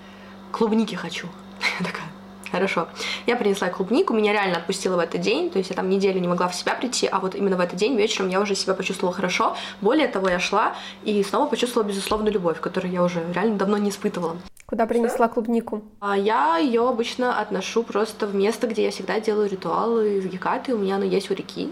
[0.54, 1.28] клубники хочу.
[1.80, 2.08] Я такая,
[2.50, 2.88] Хорошо.
[3.28, 6.30] Я принесла клубнику, меня реально отпустило в этот день, то есть я там неделю не
[6.30, 9.14] могла в себя прийти, а вот именно в этот день вечером я уже себя почувствовала
[9.14, 9.58] хорошо.
[9.82, 13.90] Более того, я шла и снова почувствовала безусловную любовь, которую я уже реально давно не
[13.90, 14.38] испытывала.
[14.66, 15.84] Куда принесла клубнику?
[16.00, 20.74] А я ее обычно отношу просто в место, где я всегда делаю ритуалы из гекаты.
[20.74, 21.70] У меня оно есть у реки.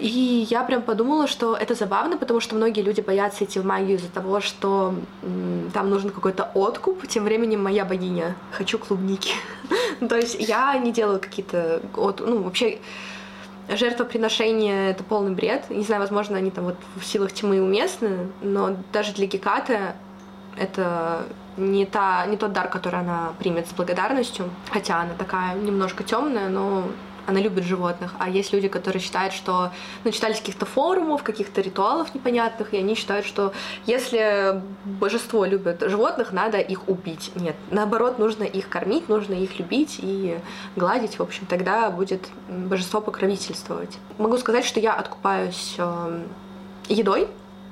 [0.00, 3.96] И я прям подумала, что это забавно, потому что многие люди боятся идти в магию
[3.96, 4.94] из-за того, что
[5.72, 7.06] там нужен какой-то откуп.
[7.06, 9.32] Тем временем моя богиня «хочу клубники».
[10.08, 11.80] То есть я не делаю какие-то...
[11.96, 12.78] Ну, вообще
[13.68, 15.70] жертвоприношение— это полный бред.
[15.70, 19.92] Не знаю, возможно, они там вот в силах тьмы уместны, но даже для Гекаты
[20.56, 21.24] это
[21.56, 26.48] не, та, не тот дар, который она примет с благодарностью, хотя она такая немножко темная,
[26.48, 26.84] но
[27.28, 28.14] она любит животных.
[28.18, 29.70] А есть люди, которые считают, что
[30.02, 33.52] ну, читались каких-то форумов, каких-то ритуалов непонятных, и они считают, что
[33.84, 37.30] если божество любит животных, надо их убить.
[37.34, 40.38] Нет, наоборот, нужно их кормить, нужно их любить и
[40.74, 41.18] гладить.
[41.18, 43.98] В общем, тогда будет божество покровительствовать.
[44.16, 46.22] Могу сказать, что я откупаюсь э,
[46.88, 47.28] едой,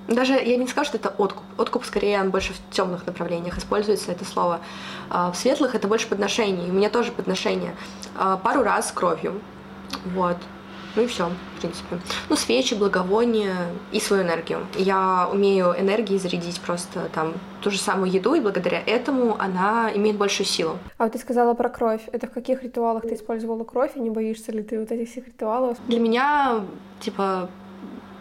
[0.09, 1.43] даже я не скажу, что это откуп.
[1.59, 4.61] Откуп скорее он больше в темных направлениях используется это слово.
[5.11, 6.71] А, в светлых это больше подношение.
[6.71, 7.75] У меня тоже подношение.
[8.17, 9.41] А, пару раз кровью.
[10.05, 10.37] Вот.
[10.97, 11.99] Ну и все, в принципе.
[12.31, 14.67] Ну, свечи, благовония и свою энергию.
[14.77, 20.17] Я умею энергией зарядить просто там ту же самую еду, и благодаря этому она имеет
[20.17, 20.79] большую силу.
[20.97, 22.01] А вот ты сказала про кровь.
[22.13, 25.27] Это в каких ритуалах ты использовала кровь, и не боишься ли ты вот этих всех
[25.27, 25.77] ритуалов?
[25.87, 26.65] Для меня,
[27.01, 27.51] типа,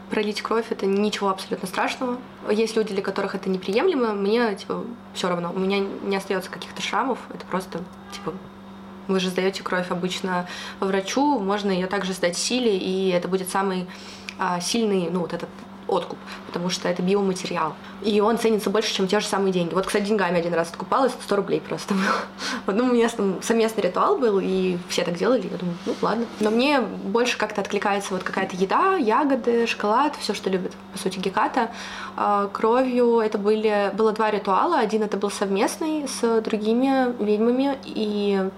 [0.10, 2.18] пролить кровь это ничего абсолютно страшного.
[2.50, 5.52] Есть люди, для которых это неприемлемо, мне типа все равно.
[5.54, 8.34] У меня не остается каких-то шрамов, это просто типа
[9.08, 10.48] вы же сдаете кровь обычно
[10.80, 13.88] врачу, можно ее также сдать силе, и это будет самый
[14.40, 15.50] а, сильный, ну вот этот
[15.88, 16.18] откуп,
[16.48, 17.76] потому что это биоматериал.
[18.02, 19.74] И он ценится больше, чем те же самые деньги.
[19.74, 21.94] Вот, кстати, деньгами один раз откупалась, 100 рублей просто
[22.66, 22.84] было.
[22.84, 26.26] У меня там совместный ритуал был, и все так делали, я думаю, ну, ладно.
[26.40, 31.20] Но мне больше как-то откликается вот какая-то еда, ягоды, шоколад, все, что любит, по сути,
[31.20, 31.72] Геката.
[32.16, 34.80] А, кровью это были, было два ритуала.
[34.80, 38.50] Один это был совместный с другими ведьмами, и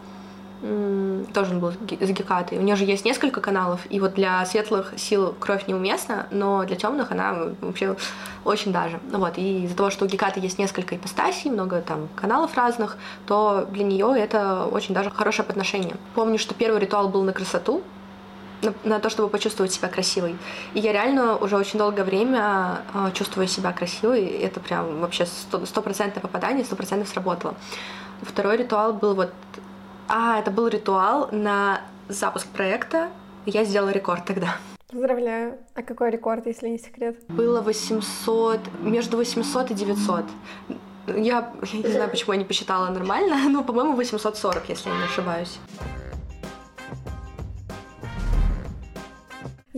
[0.62, 2.58] тоже он был с Гекатой.
[2.58, 6.76] У нее же есть несколько каналов, и вот для светлых сил кровь неуместна, но для
[6.76, 7.96] темных она вообще
[8.44, 9.00] очень даже.
[9.12, 13.68] Вот, и из-за того, что у Гекаты есть несколько ипостасей, много там каналов разных, то
[13.72, 15.96] для нее это очень даже хорошее подношение.
[16.16, 17.84] Помню, что первый ритуал был на красоту,
[18.62, 20.36] на, на то, чтобы почувствовать себя красивой.
[20.74, 24.26] И я реально уже очень долгое время э, чувствую себя красивой.
[24.26, 27.56] Это прям вообще стопроцентное попадание, сто процентов сработало.
[28.22, 29.32] Второй ритуал был вот...
[30.10, 33.10] А, это был ритуал на запуск проекта.
[33.46, 34.58] Я сделала рекорд тогда.
[34.90, 35.58] Поздравляю.
[35.76, 37.18] А какой рекорд, если не секрет?
[37.28, 40.26] Было 800, между 800 и 900.
[41.08, 45.04] Я, я не знаю, почему я не посчитала нормально, но, по-моему, 840, если я не
[45.04, 45.60] ошибаюсь.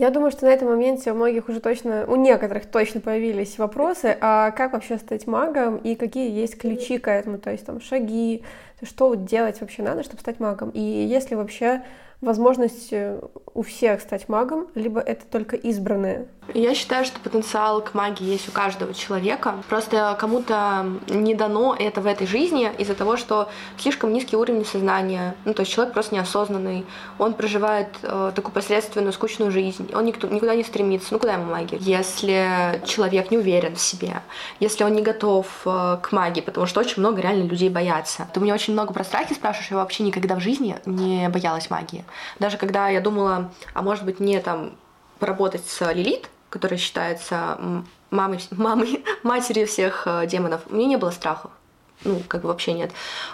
[0.00, 4.16] Я думаю, что на этом моменте у многих уже точно, у некоторых точно появились вопросы,
[4.22, 8.42] а как вообще стать магом и какие есть ключи к этому, то есть там шаги,
[8.82, 11.82] что делать вообще надо, чтобы стать магом, и если вообще
[12.20, 13.20] возможность э,
[13.54, 16.26] у всех стать магом, либо это только избранные?
[16.52, 19.54] Я считаю, что потенциал к магии есть у каждого человека.
[19.68, 23.48] Просто кому-то не дано это в этой жизни из-за того, что
[23.78, 25.36] слишком низкий уровень сознания.
[25.44, 26.84] Ну, то есть человек просто неосознанный.
[27.18, 29.90] Он проживает э, такую посредственную, скучную жизнь.
[29.94, 31.12] Он никто, никуда не стремится.
[31.12, 31.78] Ну, куда ему магия?
[31.78, 34.22] Если человек не уверен в себе,
[34.58, 38.26] если он не готов э, к магии, потому что очень много реально людей боятся.
[38.32, 42.04] Ты меня очень много про страхи спрашиваешь, я вообще никогда в жизни не боялась магии.
[42.38, 44.76] Даже когда я думала, а может быть мне там
[45.18, 47.58] поработать с Лилит, которая считается
[48.10, 51.50] мамой, мамой, матерью всех э, демонов, мне не было страхов
[52.04, 52.90] ну, как бы вообще нет.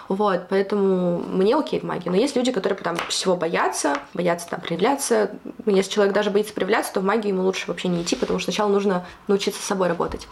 [0.09, 2.09] Вот, поэтому мне окей в магии.
[2.09, 5.31] Но есть люди, которые там всего боятся, боятся там проявляться.
[5.65, 8.51] Если человек даже боится проявляться, то в магию ему лучше вообще не идти, потому что
[8.51, 10.27] сначала нужно научиться с собой работать.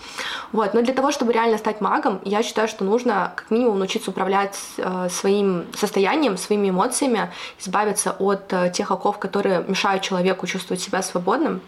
[0.52, 4.12] Вот, но для того, чтобы реально стать магом, я считаю, что нужно как минимум научиться
[4.12, 10.82] управлять э, своим состоянием, своими эмоциями, избавиться от э, тех оков, которые мешают человеку чувствовать
[10.82, 11.62] себя свободным,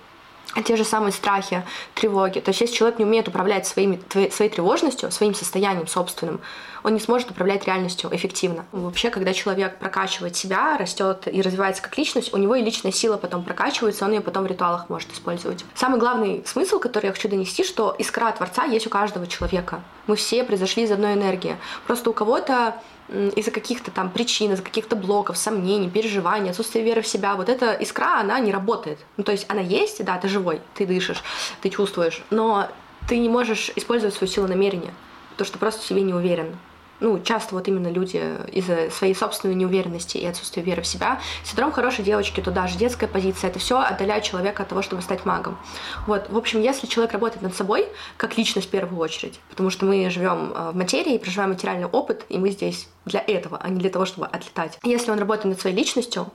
[0.65, 2.39] те же самые страхи, тревоги.
[2.39, 6.39] То есть если человек не умеет управлять своими, своей тревожностью, своим состоянием собственным,
[6.83, 8.65] он не сможет управлять реальностью эффективно.
[8.71, 13.17] Вообще, когда человек прокачивает себя, растет и развивается как личность, у него и личная сила
[13.17, 15.65] потом прокачивается, он ее потом в ритуалах может использовать.
[15.75, 19.81] Самый главный смысл, который я хочу донести, что искра Творца есть у каждого человека.
[20.07, 21.57] Мы все произошли из одной энергии.
[21.85, 22.75] Просто у кого-то
[23.09, 27.73] из-за каких-то там причин, из-за каких-то блоков, сомнений, переживаний, отсутствия веры в себя, вот эта
[27.73, 28.99] искра, она не работает.
[29.17, 31.23] Ну, то есть она есть, да, ты живой, ты дышишь,
[31.61, 32.69] ты чувствуешь, но
[33.07, 34.93] ты не можешь использовать свою силу намерения,
[35.31, 36.57] потому что просто в себе не уверен
[36.99, 38.17] ну, часто вот именно люди
[38.51, 41.19] из-за своей собственной неуверенности и отсутствия веры в себя.
[41.43, 45.25] Синдром хорошей девочки, туда же детская позиция, это все отдаляет человека от того, чтобы стать
[45.25, 45.57] магом.
[46.05, 47.87] Вот, в общем, если человек работает над собой,
[48.17, 52.25] как личность в первую очередь, потому что мы живем э, в материи, проживаем материальный опыт,
[52.29, 54.77] и мы здесь для этого, а не для того, чтобы отлетать.
[54.83, 56.27] Если он работает над своей личностью,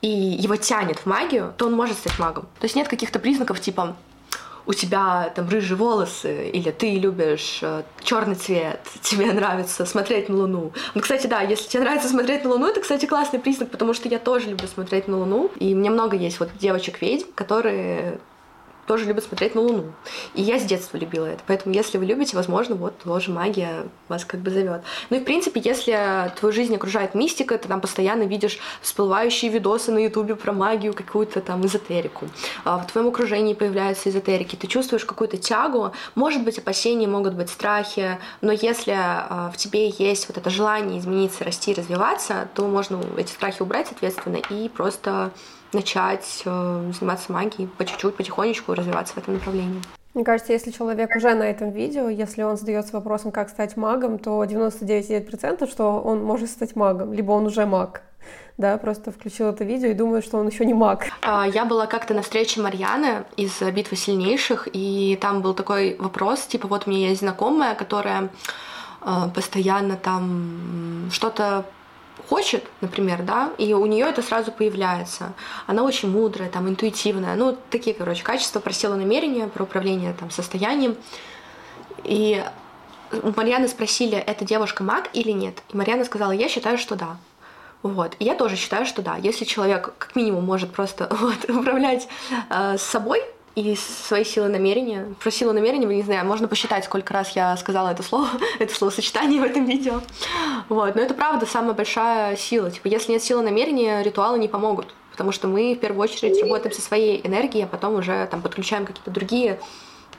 [0.00, 2.44] и его тянет в магию, то он может стать магом.
[2.58, 3.96] То есть нет каких-то признаков типа
[4.66, 10.36] у тебя там рыжие волосы, или ты любишь э, черный цвет, тебе нравится смотреть на
[10.36, 10.72] Луну.
[10.94, 14.08] Ну, кстати, да, если тебе нравится смотреть на Луну, это, кстати, классный признак, потому что
[14.08, 15.50] я тоже люблю смотреть на Луну.
[15.58, 18.18] И мне много есть вот девочек-ведьм, которые
[18.90, 19.92] тоже любят смотреть на Луну.
[20.34, 21.44] И я с детства любила это.
[21.46, 24.82] Поэтому, если вы любите, возможно, вот тоже магия вас как бы зовет.
[25.10, 29.92] Ну и, в принципе, если твою жизнь окружает мистика, ты там постоянно видишь всплывающие видосы
[29.92, 32.26] на Ютубе про магию, какую-то там эзотерику.
[32.64, 35.92] А в твоем окружении появляются эзотерики, ты чувствуешь какую-то тягу.
[36.16, 40.98] Может быть, опасения, могут быть страхи, но если а, в тебе есть вот это желание
[40.98, 45.30] измениться, расти, развиваться, то можно эти страхи убрать, соответственно, и просто
[45.72, 49.82] начать э, заниматься магией по чуть-чуть, потихонечку развиваться в этом направлении.
[50.14, 54.18] Мне кажется, если человек уже на этом видео, если он задается вопросом, как стать магом,
[54.18, 58.02] то 99,9% что он может стать магом, либо он уже маг.
[58.58, 61.06] Да, просто включил это видео и думаю, что он еще не маг.
[61.22, 66.42] А, я была как-то на встрече Марьяны из «Битвы сильнейших», и там был такой вопрос,
[66.42, 68.28] типа, вот у меня есть знакомая, которая
[69.00, 71.64] э, постоянно там что-то
[72.28, 75.32] хочет, например, да, и у нее это сразу появляется.
[75.66, 80.30] Она очень мудрая, там, интуитивная, ну, такие, короче, качества про силу намерения, про управление там
[80.30, 80.96] состоянием.
[82.04, 82.44] И
[83.12, 85.62] у Марьяны спросили, это девушка маг или нет?
[85.72, 87.16] И Марьяна сказала, я считаю, что да.
[87.82, 88.14] Вот.
[88.18, 89.16] И я тоже считаю, что да.
[89.16, 92.08] Если человек как минимум может просто вот, управлять
[92.50, 93.22] э, собой,
[93.54, 95.14] и свои силы намерения.
[95.20, 98.28] Про силу намерения, не знаю, можно посчитать, сколько раз я сказала это слово,
[98.58, 100.00] это словосочетание в этом видео.
[100.68, 100.94] Вот.
[100.94, 102.70] Но это правда самая большая сила.
[102.70, 104.94] Типа, если нет силы намерения, ритуалы не помогут.
[105.10, 108.86] Потому что мы в первую очередь работаем со своей энергией, а потом уже там подключаем
[108.86, 109.60] какие-то другие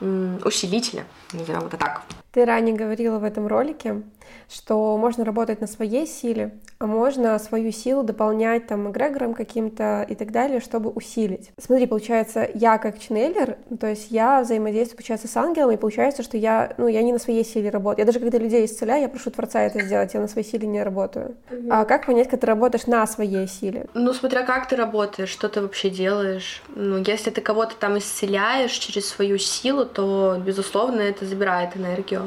[0.00, 2.02] усилители, назовем это так.
[2.32, 4.02] Ты ранее говорила в этом ролике,
[4.48, 10.14] что можно работать на своей силе, а можно свою силу дополнять там эгрегором каким-то и
[10.14, 11.50] так далее, чтобы усилить.
[11.60, 16.38] Смотри, получается, я как ченнелер, то есть я взаимодействую, получается, с ангелом, и получается, что
[16.38, 18.00] я, ну, я не на своей силе работаю.
[18.00, 20.82] Я даже когда людей исцеляю, я прошу Творца это сделать, я на своей силе не
[20.82, 21.36] работаю.
[21.70, 23.86] А как понять, когда ты работаешь на своей силе?
[23.92, 26.62] Ну, смотря как ты работаешь, что ты вообще делаешь.
[26.74, 32.21] Ну, если ты кого-то там исцеляешь через свою силу, то, безусловно, это забирает энергию.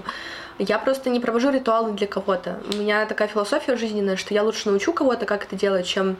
[0.57, 2.59] Я просто не провожу ритуалы для кого-то.
[2.73, 6.17] У меня такая философия жизненная, что я лучше научу кого-то, как это делать, чем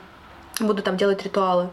[0.60, 1.70] буду там делать ритуалы.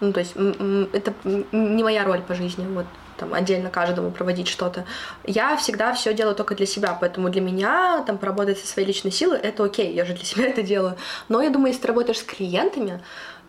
[0.00, 2.86] Ну, то есть это не моя роль по жизни, вот
[3.16, 4.84] там отдельно каждому проводить что-то.
[5.24, 9.12] Я всегда все делаю только для себя, поэтому для меня там поработать со своей личной
[9.12, 10.96] силой это окей, я же для себя это делаю.
[11.28, 13.02] Но я думаю, если ты работаешь с клиентами,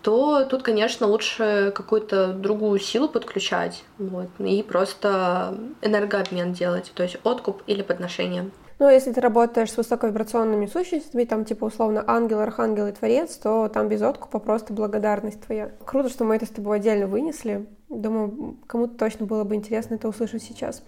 [0.06, 7.18] то тут, конечно, лучше какую-то другую силу подключать вот, и просто энергообмен делать, то есть
[7.24, 8.52] откуп или подношение.
[8.78, 13.68] Ну, если ты работаешь с высоковибрационными сущностями, там типа условно ангел, архангел и творец, то
[13.68, 15.72] там без откупа просто благодарность твоя.
[15.84, 17.66] Круто, что мы это с тобой отдельно вынесли.
[17.90, 20.84] Думаю, кому-то точно было бы интересно это услышать сейчас.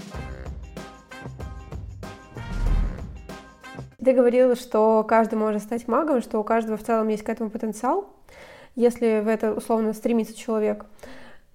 [3.97, 7.49] Ты говорила, что каждый может стать магом, что у каждого в целом есть к этому
[7.49, 8.13] потенциал
[8.77, 10.85] если в это условно стремится человек.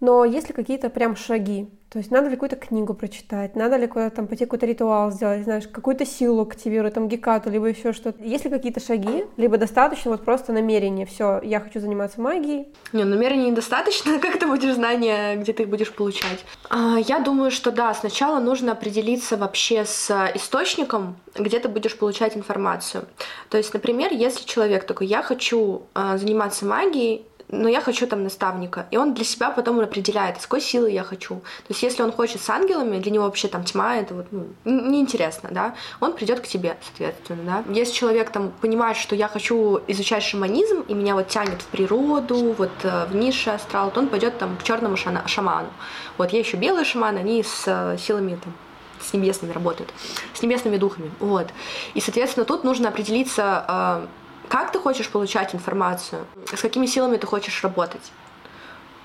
[0.03, 1.69] Но есть ли какие-то прям шаги?
[1.93, 5.45] То есть надо ли какую-то книгу прочитать, надо ли куда-то там пойти какой-то ритуал сделать,
[5.45, 8.25] знаешь, какую-то силу активировать, там гекату, либо еще что-то.
[8.25, 12.69] Есть ли какие-то шаги, либо достаточно вот просто намерение, все, я хочу заниматься магией?
[12.95, 16.47] Не, намерения недостаточно, как ты будешь знания, где ты их будешь получать?
[16.71, 22.39] А, я думаю, что да, сначала нужно определиться вообще с источником, где ты будешь получать
[22.39, 23.05] информацию.
[23.51, 28.25] То есть, например, если человек такой, я хочу а, заниматься магией, но я хочу там
[28.25, 28.87] наставника.
[28.91, 31.37] И он для себя потом определяет, с какой силы я хочу.
[31.37, 34.47] То есть если он хочет с ангелами, для него вообще там тьма, это вот ну,
[34.65, 37.73] неинтересно, да, он придет к тебе, соответственно, да.
[37.73, 42.55] Если человек там понимает, что я хочу изучать шаманизм, и меня вот тянет в природу,
[42.57, 45.69] вот э, в низший астрал, то он пойдет там к черному шаману.
[46.17, 48.55] Вот я еще белые шаманы, они с э, силами там
[48.99, 49.93] с небесными работают,
[50.33, 51.49] с небесными духами, вот.
[51.95, 54.07] И, соответственно, тут нужно определиться, э,
[54.53, 58.13] как ты хочешь получать информацию, с какими силами ты хочешь работать.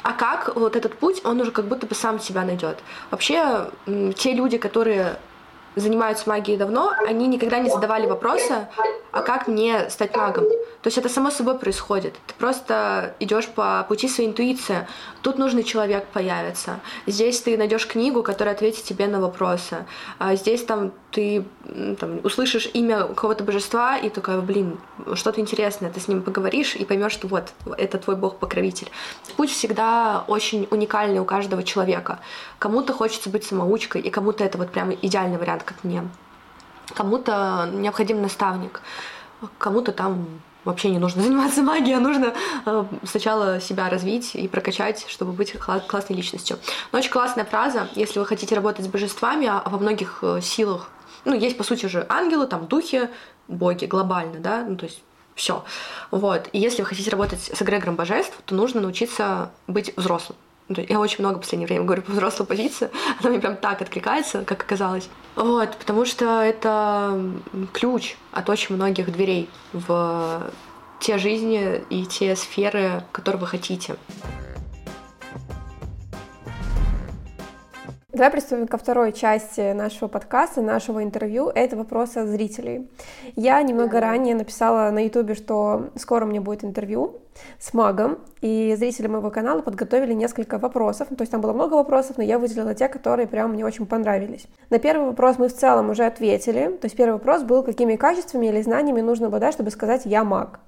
[0.03, 2.79] А как вот этот путь, он уже как будто бы сам себя найдет.
[3.11, 3.71] Вообще,
[4.17, 5.17] те люди, которые
[5.77, 8.67] занимаются магией давно, они никогда не задавали вопроса,
[9.11, 10.43] а как мне стать магом?
[10.81, 12.13] То есть это само собой происходит.
[12.27, 14.87] Ты просто идешь по пути своей интуиции.
[15.21, 16.79] Тут нужный человек появится.
[17.05, 19.85] Здесь ты найдешь книгу, которая ответит тебе на вопросы.
[20.19, 21.43] А здесь там ты
[21.99, 24.77] там, услышишь имя какого-то божества и такая, блин,
[25.15, 28.91] что-то интересное, ты с ним поговоришь и поймешь, что вот, это твой бог-покровитель.
[29.35, 32.19] Путь всегда очень уникальный у каждого человека.
[32.59, 36.07] Кому-то хочется быть самоучкой, и кому-то это вот прям идеальный вариант, как мне.
[36.93, 38.81] Кому-то необходим наставник,
[39.57, 40.27] кому-то там
[40.65, 42.35] вообще не нужно заниматься магией, а нужно
[42.67, 45.53] э, сначала себя развить и прокачать, чтобы быть
[45.87, 46.59] классной личностью.
[46.91, 50.91] Но очень классная фраза, если вы хотите работать с божествами, а во многих э, силах,
[51.27, 53.09] ну, есть, по сути же, ангелы, там, духи,
[53.47, 55.03] боги глобально, да, ну, то есть
[55.35, 55.63] все.
[56.09, 56.49] Вот.
[56.53, 60.37] И если вы хотите работать с эгрегором божеств, то нужно научиться быть взрослым.
[60.69, 62.89] Я очень много в последнее время говорю по взрослой позиции.
[63.19, 65.09] Она мне прям так откликается, как оказалось.
[65.35, 67.21] Вот, потому что это
[67.73, 70.49] ключ от очень многих дверей в
[70.99, 73.97] те жизни и те сферы, которые вы хотите.
[78.17, 81.51] Давай приступим ко второй части нашего подкаста, нашего интервью.
[81.53, 82.89] Это вопросы от зрителей.
[83.35, 87.21] Я немного ранее написала на ютубе, что скоро у меня будет интервью
[87.59, 91.09] с магом, и зрители моего канала подготовили несколько вопросов.
[91.09, 94.47] То есть там было много вопросов, но я выделила те, которые прям мне очень понравились.
[94.71, 96.69] На первый вопрос мы в целом уже ответили.
[96.69, 100.59] То есть первый вопрос был, какими качествами или знаниями нужно обладать, чтобы сказать «я маг».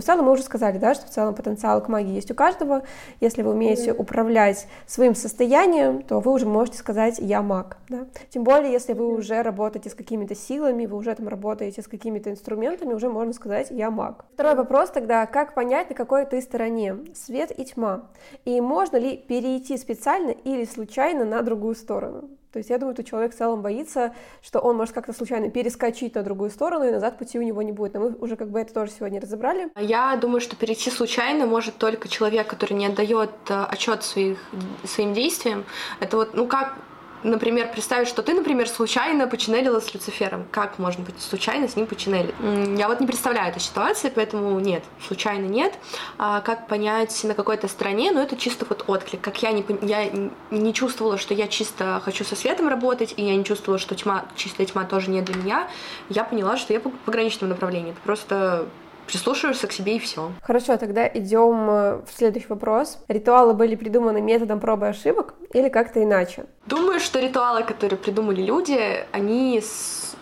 [0.00, 2.34] Но в целом мы уже сказали, да, что в целом потенциал к магии есть у
[2.34, 2.84] каждого.
[3.20, 7.76] Если вы умеете управлять своим состоянием, то вы уже можете сказать «я маг».
[7.90, 8.06] Да?
[8.30, 12.30] Тем более, если вы уже работаете с какими-то силами, вы уже там работаете с какими-то
[12.30, 14.24] инструментами, уже можно сказать «я маг».
[14.32, 16.96] Второй вопрос тогда, как понять, на какой ты стороне?
[17.14, 18.08] Свет и тьма.
[18.46, 22.30] И можно ли перейти специально или случайно на другую сторону?
[22.52, 26.14] То есть я думаю, что человек в целом боится, что он может как-то случайно перескочить
[26.14, 27.94] на другую сторону, и назад пути у него не будет.
[27.94, 29.70] Но мы уже как бы это тоже сегодня разобрали.
[29.76, 34.38] Я думаю, что перейти случайно может только человек, который не отдает э, отчет своих,
[34.84, 35.64] своим действиям.
[36.00, 36.74] Это вот, ну как
[37.22, 40.46] например, представить, что ты, например, случайно починелила с Люцифером.
[40.50, 42.34] Как можно быть случайно с ним починелить?
[42.78, 45.74] Я вот не представляю этой ситуации, поэтому нет, случайно нет.
[46.18, 49.20] А как понять на какой-то стороне, ну это чисто вот отклик.
[49.20, 50.10] Как я не, я
[50.50, 54.24] не чувствовала, что я чисто хочу со светом работать, и я не чувствовала, что тьма,
[54.36, 55.68] чистая тьма тоже не для меня,
[56.08, 57.92] я поняла, что я по пограничному направлению.
[57.92, 58.66] Это просто
[59.10, 60.32] прислушиваешься к себе и все.
[60.42, 62.98] Хорошо, тогда идем э, в следующий вопрос.
[63.08, 66.46] Ритуалы были придуманы методом пробы и ошибок или как-то иначе?
[66.66, 69.62] Думаю, что ритуалы, которые придумали люди, они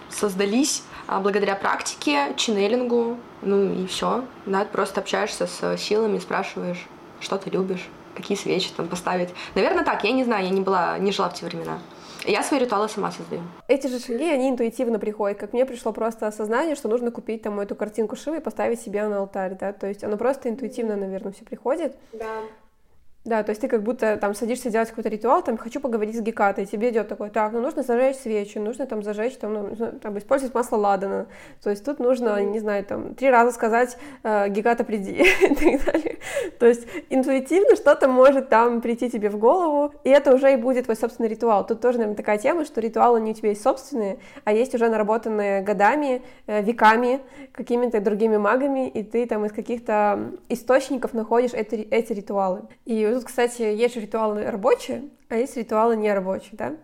[0.08, 4.24] создались а, благодаря практике, ченнелингу, ну и все.
[4.46, 6.86] Да, просто общаешься с силами, спрашиваешь,
[7.20, 9.30] что ты любишь, какие свечи там поставить.
[9.54, 11.78] Наверное, так, я не знаю, я не была, не жила в те времена.
[12.26, 13.42] Я свои ритуалы сама создаю.
[13.68, 15.38] Эти же шаги, они интуитивно приходят.
[15.38, 19.06] Как мне пришло просто осознание, что нужно купить там эту картинку Шивы и поставить себе
[19.06, 21.96] на алтарь, да, то есть оно просто интуитивно, наверное, все приходит.
[22.12, 22.42] Да.
[23.28, 26.20] Да, то есть ты как будто там садишься делать какой-то ритуал, там хочу поговорить с
[26.20, 30.16] Гекатой, тебе идет такой, так, ну нужно зажечь свечи, нужно там зажечь, там, ну, там
[30.16, 31.26] использовать масло ладана,
[31.62, 35.12] то есть тут нужно, не знаю, там три раза сказать э, Геката приди
[35.42, 36.16] и так далее.
[36.58, 40.86] То есть интуитивно что-то может там прийти тебе в голову, и это уже и будет
[40.86, 41.66] твой собственный ритуал.
[41.66, 44.88] Тут тоже, наверное, такая тема, что ритуалы не у тебя есть собственные, а есть уже
[44.88, 47.20] наработанные годами, э, веками,
[47.52, 52.62] какими-то другими магами, и ты там из каких-то источников находишь эти, эти ритуалы.
[52.86, 56.76] И тут, кстати, есть же ритуалы рабочие, а есть ритуалы нерабочие, да?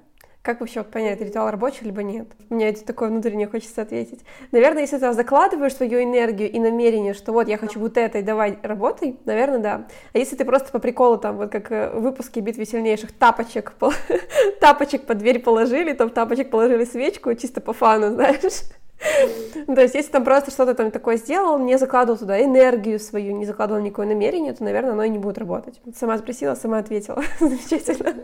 [0.42, 2.28] Как вообще понять, ритуал рабочий либо нет?
[2.50, 4.20] У меня это такое внутреннее хочется ответить.
[4.52, 8.22] Наверное, если ты закладываешь свою энергию и намерение, что вот я хочу вот это и
[8.22, 9.86] давай работай, наверное, да.
[10.12, 13.72] А если ты просто по приколу там, вот как э, в выпуске битвы сильнейших, тапочек,
[14.60, 18.64] тапочек под дверь положили, там тапочек положили свечку, чисто по фану, знаешь,
[19.66, 23.44] то есть, если там просто что-то там такое сделал, не закладывал туда энергию свою, не
[23.44, 25.80] закладывал никакое намерение, то, наверное, оно и не будет работать.
[25.96, 27.22] Сама спросила, сама ответила.
[27.40, 28.14] Замечательно.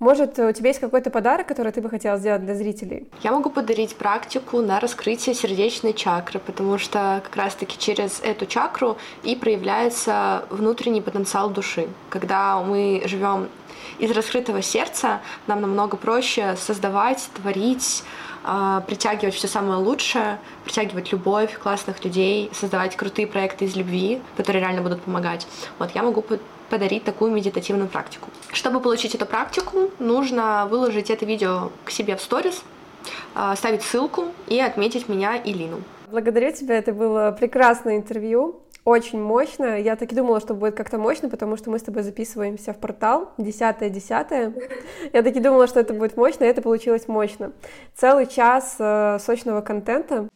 [0.00, 3.10] Может, у тебя есть какой-то подарок, который ты бы хотела сделать для зрителей?
[3.22, 8.96] Я могу подарить практику на раскрытие сердечной чакры, потому что как раз-таки через эту чакру
[9.24, 11.86] и проявляется внутренний потенциал души.
[12.08, 13.50] Когда мы живем
[13.98, 18.02] из раскрытого сердца нам намного проще создавать, творить,
[18.42, 24.62] а, притягивать все самое лучшее, притягивать любовь, классных людей, создавать крутые проекты из любви, которые
[24.62, 25.46] реально будут помогать.
[25.78, 26.24] Вот я могу
[26.70, 28.30] подарить такую медитативную практику.
[28.52, 32.62] Чтобы получить эту практику, нужно выложить это видео к себе в сторис,
[33.34, 35.82] а, ставить ссылку и отметить меня и Лину.
[36.10, 39.78] Благодарю тебя, это было прекрасное интервью очень мощно.
[39.78, 42.78] Я так и думала, что будет как-то мощно, потому что мы с тобой записываемся в
[42.78, 44.70] портал 10-10.
[45.12, 47.52] Я так и думала, что это будет мощно, и это получилось мощно.
[47.94, 50.28] Целый час э, сочного контента.